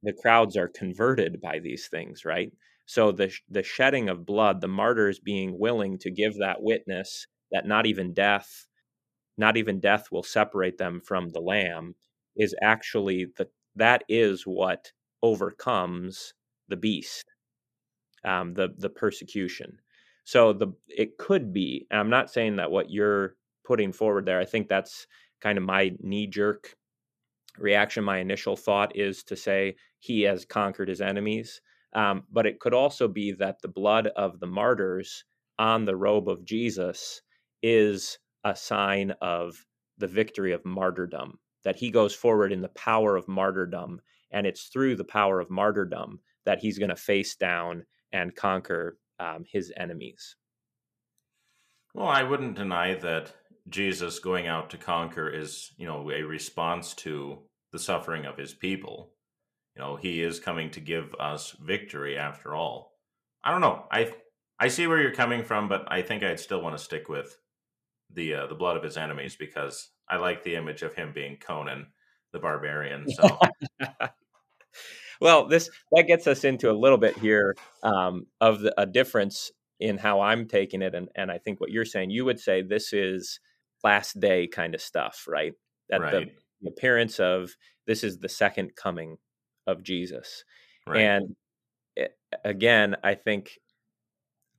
[0.04, 2.52] the crowds are converted by these things right?
[2.86, 7.68] So the the shedding of blood the martyrs being willing to give that witness that
[7.68, 8.68] not even death
[9.38, 11.96] not even death will separate them from the lamb
[12.38, 14.92] is actually the that is what
[15.24, 16.34] overcomes
[16.70, 17.26] the beast
[18.26, 19.80] um, the the persecution.
[20.26, 23.36] So the it could be and i'm not saying that what you're
[23.66, 25.08] putting forward there i think that's
[25.42, 26.76] kind of my knee jerk
[27.60, 31.62] reaction my initial thought is to say he has conquered his enemies
[31.96, 35.26] um, but it could also be that the blood of the martyrs
[35.60, 37.22] on the robe of jesus
[37.62, 39.66] is a sign of
[39.98, 44.02] the victory of martyrdom, that he goes forward in the power of martyrdom.
[44.32, 48.98] And it's through the power of martyrdom that he's going to face down and conquer
[49.20, 50.36] um, his enemies.
[51.94, 53.34] Well, I wouldn't deny that
[53.68, 57.40] Jesus going out to conquer is, you know, a response to
[57.72, 59.12] the suffering of his people.
[59.76, 62.94] You know, he is coming to give us victory after all.
[63.44, 63.86] I don't know.
[63.92, 64.14] I
[64.60, 67.38] I see where you're coming from, but I think I'd still want to stick with
[68.14, 71.38] the uh, the blood of his enemies because I like the image of him being
[71.38, 71.88] Conan
[72.32, 73.10] the barbarian.
[73.10, 73.40] So.
[75.22, 79.52] well, this that gets us into a little bit here um, of the, a difference
[79.80, 82.10] in how I'm taking it, and and I think what you're saying.
[82.12, 83.40] You would say this is
[83.84, 85.54] last day kind of stuff, right?
[85.90, 86.32] That right.
[86.62, 87.56] the appearance of
[87.88, 89.18] this is the second coming
[89.66, 90.44] of Jesus,
[90.88, 91.00] right.
[91.00, 91.36] and
[91.96, 93.58] it, eh, again, I think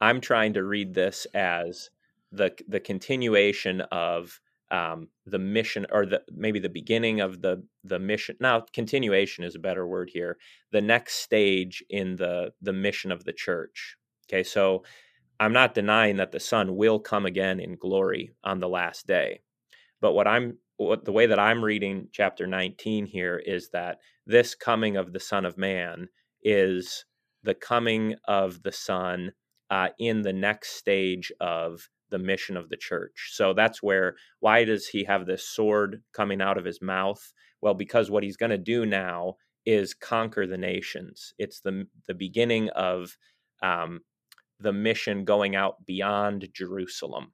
[0.00, 1.90] I'm trying to read this as
[2.32, 7.98] the the continuation of um, the mission or the maybe the beginning of the the
[7.98, 10.36] mission now continuation is a better word here
[10.70, 13.96] the next stage in the the mission of the church
[14.28, 14.42] okay?
[14.44, 14.84] So
[15.40, 19.40] i'm not denying that the son will come again in glory on the last day
[20.00, 24.54] but what i'm what the way that i'm reading chapter 19 here is that this
[24.54, 26.08] coming of the son of man
[26.42, 27.04] is
[27.42, 29.32] the coming of the son
[29.70, 33.30] uh, in the next stage of the mission of the church.
[33.32, 37.32] So that's where why does he have this sword coming out of his mouth?
[37.60, 39.36] Well, because what he's going to do now
[39.66, 41.34] is conquer the nations.
[41.38, 43.16] It's the the beginning of
[43.62, 44.00] um,
[44.58, 47.32] the mission going out beyond Jerusalem.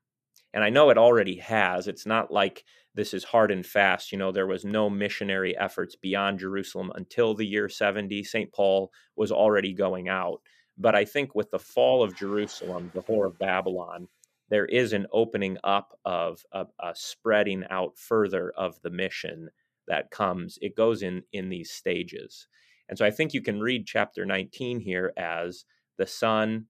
[0.55, 1.87] And I know it already has.
[1.87, 2.64] It's not like
[2.95, 4.11] this is hard and fast.
[4.11, 8.24] You know, there was no missionary efforts beyond Jerusalem until the year 70.
[8.24, 8.51] St.
[8.53, 10.41] Paul was already going out.
[10.79, 14.09] But I think with the fall of Jerusalem, the whore of Babylon,
[14.49, 19.49] there is an opening up of a, a, spreading out further of the mission
[19.88, 22.49] that comes it goes in in these stages.
[22.88, 25.64] And so i think you can read chapter 19 here as
[25.99, 26.66] the son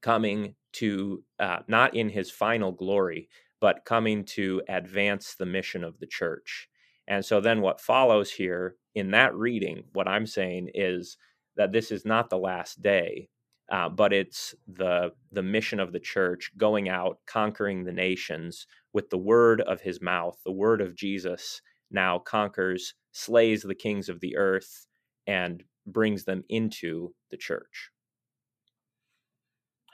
[0.00, 3.28] coming to uh, not in his final glory
[3.60, 6.68] but coming to advance the mission of the church.
[7.06, 11.16] And so then what follows here in that reading what i'm saying is
[11.56, 13.28] that this is not the last day
[13.72, 19.10] uh, but it's the the mission of the church going out conquering the nations with
[19.10, 21.60] the word of his mouth the word of jesus
[21.90, 24.86] now conquers slays the kings of the earth
[25.26, 27.90] and brings them into the church.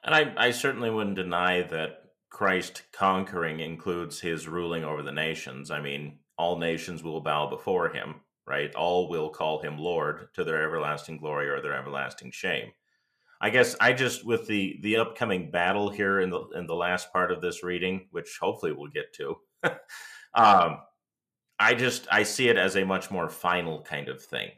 [0.05, 5.71] And i, I certainly wouldn't deny that christ conquering includes his ruling over the nations.
[5.71, 8.17] I mean all nations will bow before him
[8.47, 8.75] right?
[8.75, 12.73] All will call him lord to their everlasting glory or their everlasting shame
[13.41, 17.13] I guess I just with the the upcoming battle here in the in the last
[17.13, 19.37] part of this reading, which hopefully we'll get to.
[20.35, 20.79] um,
[21.59, 24.51] I just I see it as a much more final kind of thing,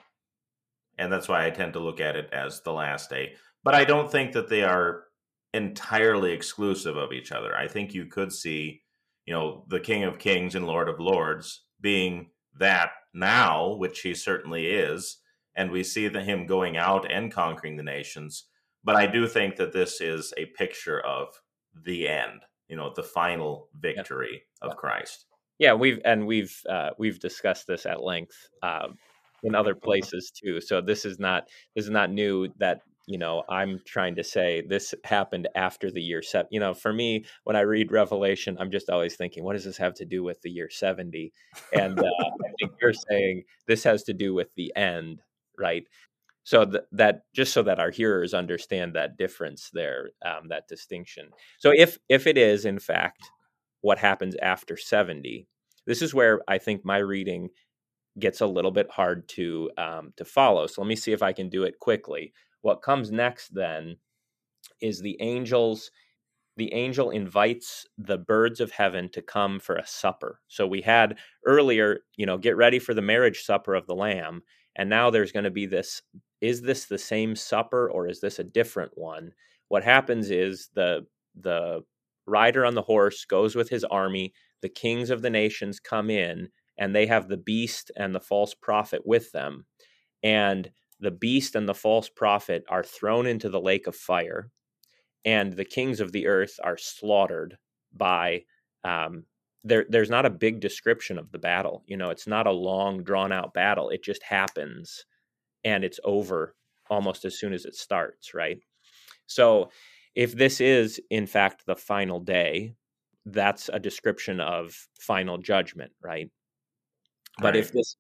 [0.99, 3.35] and that's why I tend to look at it as the last day.
[3.63, 5.05] But I don't think that they are
[5.53, 7.55] entirely exclusive of each other.
[7.55, 8.83] I think you could see,
[9.27, 14.15] you know, the King of Kings and Lord of Lords being that now, which he
[14.15, 15.19] certainly is,
[15.55, 18.47] and we see the, him going out and conquering the nations
[18.85, 21.29] but I do think that this is a picture of
[21.85, 25.27] the end, you know, the final victory of Christ.
[25.59, 28.97] Yeah, we've and we've uh, we've discussed this at length um,
[29.43, 30.61] in other places too.
[30.61, 34.63] So this is not this is not new that you know, I'm trying to say
[34.69, 36.47] this happened after the year seven.
[36.53, 39.77] You know, for me, when I read Revelation, I'm just always thinking, what does this
[39.79, 41.33] have to do with the year 70?
[41.73, 45.23] And uh, I think you're saying this has to do with the end,
[45.59, 45.83] right?
[46.51, 51.29] So th- that just so that our hearers understand that difference there, um, that distinction.
[51.61, 53.23] So if if it is in fact
[53.83, 55.47] what happens after 70,
[55.87, 57.51] this is where I think my reading
[58.19, 60.67] gets a little bit hard to um, to follow.
[60.67, 62.33] So let me see if I can do it quickly.
[62.63, 63.99] What comes next then
[64.83, 65.93] is the angels.
[66.57, 70.41] The angel invites the birds of heaven to come for a supper.
[70.49, 74.43] So we had earlier, you know, get ready for the marriage supper of the Lamb,
[74.75, 76.03] and now there's going to be this.
[76.41, 79.33] Is this the same supper or is this a different one?
[79.69, 81.07] What happens is the
[81.41, 81.83] the
[82.27, 84.33] rider on the horse goes with his army.
[84.63, 88.55] The kings of the nations come in and they have the beast and the false
[88.55, 89.67] prophet with them.
[90.23, 90.71] And
[91.01, 94.51] the beast and the false prophet are thrown into the lake of fire,
[95.25, 97.59] and the kings of the earth are slaughtered
[97.93, 98.45] by.
[98.85, 99.25] Um,
[99.63, 101.85] there, there's not a big description of the battle.
[101.87, 103.91] You know, it's not a long, drawn out battle.
[103.91, 105.05] It just happens,
[105.65, 106.55] and it's over
[106.89, 108.35] almost as soon as it starts.
[108.35, 108.59] Right.
[109.27, 109.71] So,
[110.15, 112.75] if this is in fact the final day,
[113.27, 116.31] that's a description of final judgment, right?
[117.39, 117.57] But right.
[117.57, 117.97] if this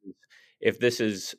[0.61, 1.35] if this is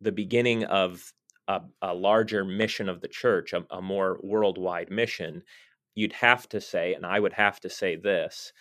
[0.00, 1.12] the beginning of
[1.48, 5.42] a, a larger mission of the church, a, a more worldwide mission,
[5.94, 8.52] you'd have to say, and I would have to say this.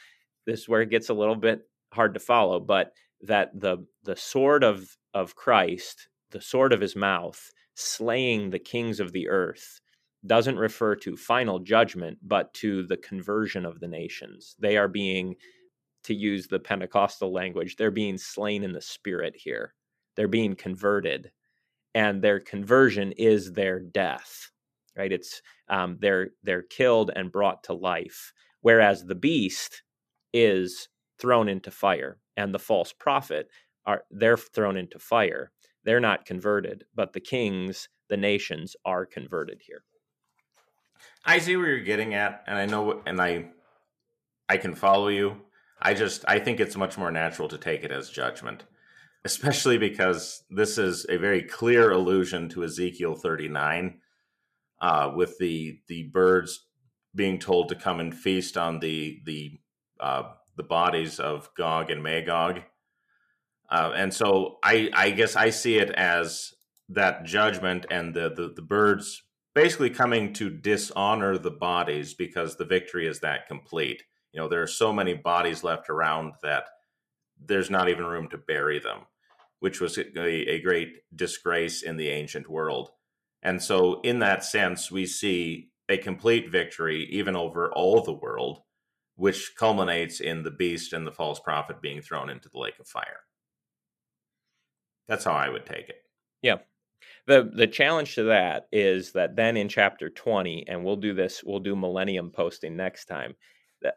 [0.46, 4.16] This is where it gets a little bit hard to follow, but that the the
[4.16, 9.80] sword of of Christ, the sword of his mouth, slaying the kings of the earth,
[10.26, 14.56] doesn't refer to final judgment, but to the conversion of the nations.
[14.60, 15.36] They are being
[16.04, 19.74] to use the Pentecostal language, they're being slain in the spirit here.
[20.16, 21.32] They're being converted,
[21.96, 24.52] and their conversion is their death.
[24.98, 25.12] Right?
[25.12, 29.82] It's um, they're they're killed and brought to life, whereas the beast
[30.34, 33.48] is thrown into fire, and the false prophet
[33.86, 35.52] are they're thrown into fire.
[35.84, 39.84] They're not converted, but the kings, the nations, are converted here.
[41.26, 43.48] I see where you're getting at, and I know, and I,
[44.48, 45.42] I can follow you.
[45.82, 48.64] I just I think it's much more natural to take it as judgment,
[49.26, 54.00] especially because this is a very clear allusion to Ezekiel 39,
[54.82, 56.68] uh, with the the birds
[57.16, 59.60] being told to come and feast on the the
[60.00, 60.24] uh,
[60.56, 62.62] the bodies of Gog and Magog,
[63.70, 66.54] uh, and so I I guess I see it as
[66.90, 69.24] that judgment and the, the the birds
[69.56, 74.04] basically coming to dishonor the bodies because the victory is that complete
[74.34, 76.66] you know, there are so many bodies left around that
[77.40, 79.02] there's not even room to bury them,
[79.60, 82.90] which was a, a great disgrace in the ancient world.
[83.44, 88.62] And so, in that sense, we see a complete victory even over all the world,
[89.16, 92.88] which culminates in the beast and the false prophet being thrown into the lake of
[92.88, 93.20] fire.
[95.08, 96.04] That's how I would take it.
[96.42, 96.58] Yeah.
[97.28, 101.42] The the challenge to that is that then in chapter 20 and we'll do this
[101.44, 103.36] we'll do millennium posting next time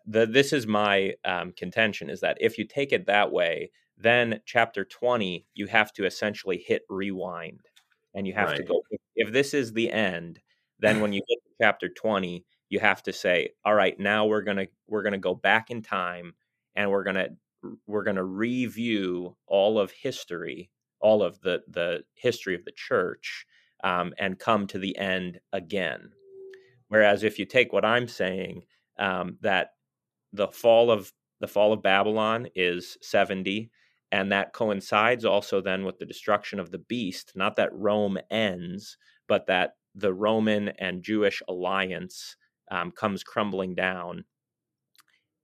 [0.07, 4.41] the, this is my um, contention is that if you take it that way, then
[4.45, 7.61] chapter 20, you have to essentially hit rewind
[8.15, 8.57] and you have right.
[8.59, 8.83] to go.
[8.91, 10.41] If, if this is the end,
[10.79, 14.43] then when you get to chapter 20, you have to say, all right, now we're
[14.43, 16.35] going to, we're going to go back in time
[16.75, 17.29] and we're going to,
[17.87, 20.71] we're going to review all of history,
[21.07, 23.47] all of the, the history of the church
[23.85, 26.11] um, and come to the end again.
[26.89, 28.65] Whereas if you take what I'm saying,
[28.99, 29.69] um, that
[30.33, 33.71] the fall of the fall of Babylon is 70
[34.11, 38.97] and that coincides also then with the destruction of the beast not that Rome ends
[39.29, 42.37] but that the Roman and Jewish alliance
[42.71, 44.25] um, comes crumbling down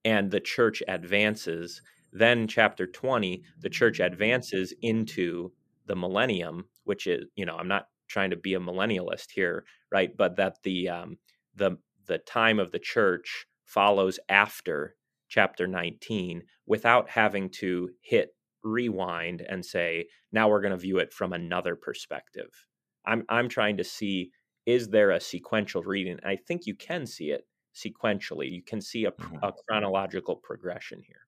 [0.05, 1.83] and the church advances
[2.13, 5.53] then chapter 20 the church advances into
[5.87, 10.17] the millennium which is you know i'm not trying to be a millennialist here right
[10.17, 11.17] but that the um,
[11.55, 14.95] the the time of the church follows after
[15.29, 21.13] chapter 19 without having to hit rewind and say now we're going to view it
[21.13, 22.67] from another perspective.
[23.07, 24.31] I'm i'm trying to see
[24.65, 26.19] is there a sequential reading?
[26.25, 28.49] I think you can see it sequentially.
[28.53, 29.43] You can see a, mm-hmm.
[29.43, 31.27] a chronological progression here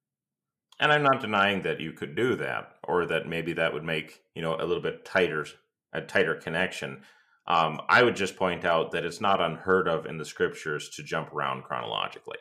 [0.80, 4.22] and i'm not denying that you could do that or that maybe that would make
[4.34, 5.46] you know a little bit tighter
[5.92, 7.00] a tighter connection
[7.46, 11.02] um, I would just point out that it's not unheard of in the scriptures to
[11.02, 12.38] jump around chronologically.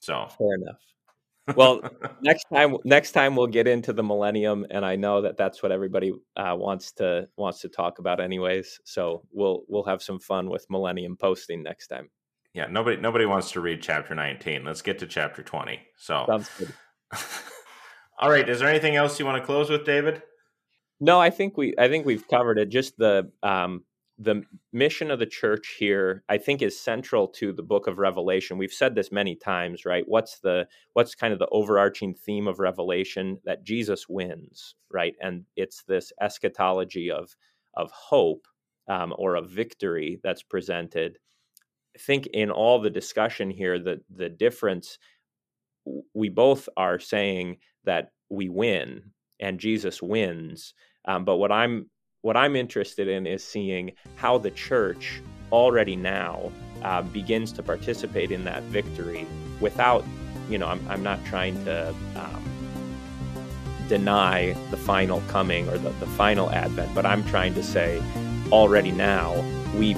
[0.00, 0.78] So fair enough.
[1.56, 1.80] well,
[2.20, 5.72] next time, next time we'll get into the millennium, and I know that that's what
[5.72, 8.80] everybody uh, wants to wants to talk about, anyways.
[8.84, 12.10] So we'll we'll have some fun with millennium posting next time.
[12.52, 14.64] Yeah, nobody nobody wants to read chapter nineteen.
[14.64, 15.80] Let's get to chapter twenty.
[15.96, 16.72] So sounds good.
[18.18, 18.48] All right.
[18.48, 20.22] Is there anything else you want to close with, David?
[21.00, 22.68] No, I think we I think we've covered it.
[22.70, 23.84] Just the um,
[24.18, 24.42] the
[24.72, 28.58] mission of the church here, I think, is central to the book of Revelation.
[28.58, 30.02] We've said this many times, right?
[30.06, 35.14] What's the what's kind of the overarching theme of Revelation that Jesus wins, right?
[35.20, 37.36] And it's this eschatology of
[37.74, 38.48] of hope
[38.88, 41.18] um, or of victory that's presented.
[41.94, 44.98] I think in all the discussion here, the the difference
[46.14, 50.74] we both are saying that we win and Jesus wins.
[51.06, 51.88] Um, but what I'm
[52.22, 55.22] what I'm interested in is seeing how the church
[55.52, 56.50] already now
[56.82, 59.26] uh, begins to participate in that victory
[59.60, 60.04] without,
[60.50, 62.44] you know, I'm, I'm not trying to um,
[63.88, 68.02] deny the final coming or the, the final advent, but I'm trying to say
[68.50, 69.34] already now
[69.76, 69.96] we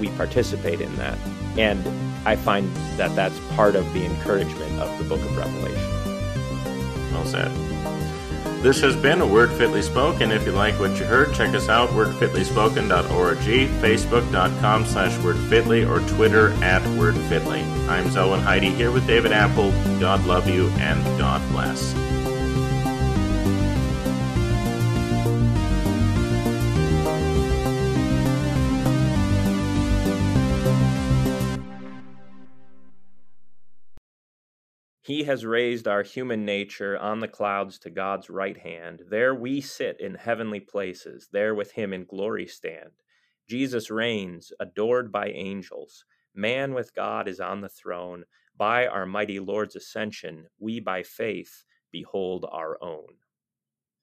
[0.00, 1.18] we participate in that,
[1.58, 1.84] and
[2.24, 7.12] I find that that's part of the encouragement of the Book of Revelation.
[7.12, 7.50] Well said.
[8.62, 10.32] This has been a Word Fitly Spoken.
[10.32, 16.52] If you like what you heard, check us out, wordfitlyspoken.org, facebook.com slash wordfitly, or Twitter
[16.64, 17.62] at wordfitly.
[17.88, 19.74] I'm Zelwyn Heide here with David Appold.
[20.00, 21.94] God love you and God bless.
[35.08, 39.04] He has raised our human nature on the clouds to God's right hand.
[39.08, 42.90] There we sit in heavenly places, there with him in glory stand.
[43.48, 46.04] Jesus reigns, adored by angels.
[46.34, 48.24] Man with God is on the throne.
[48.54, 53.14] By our mighty Lord's ascension, we by faith behold our own.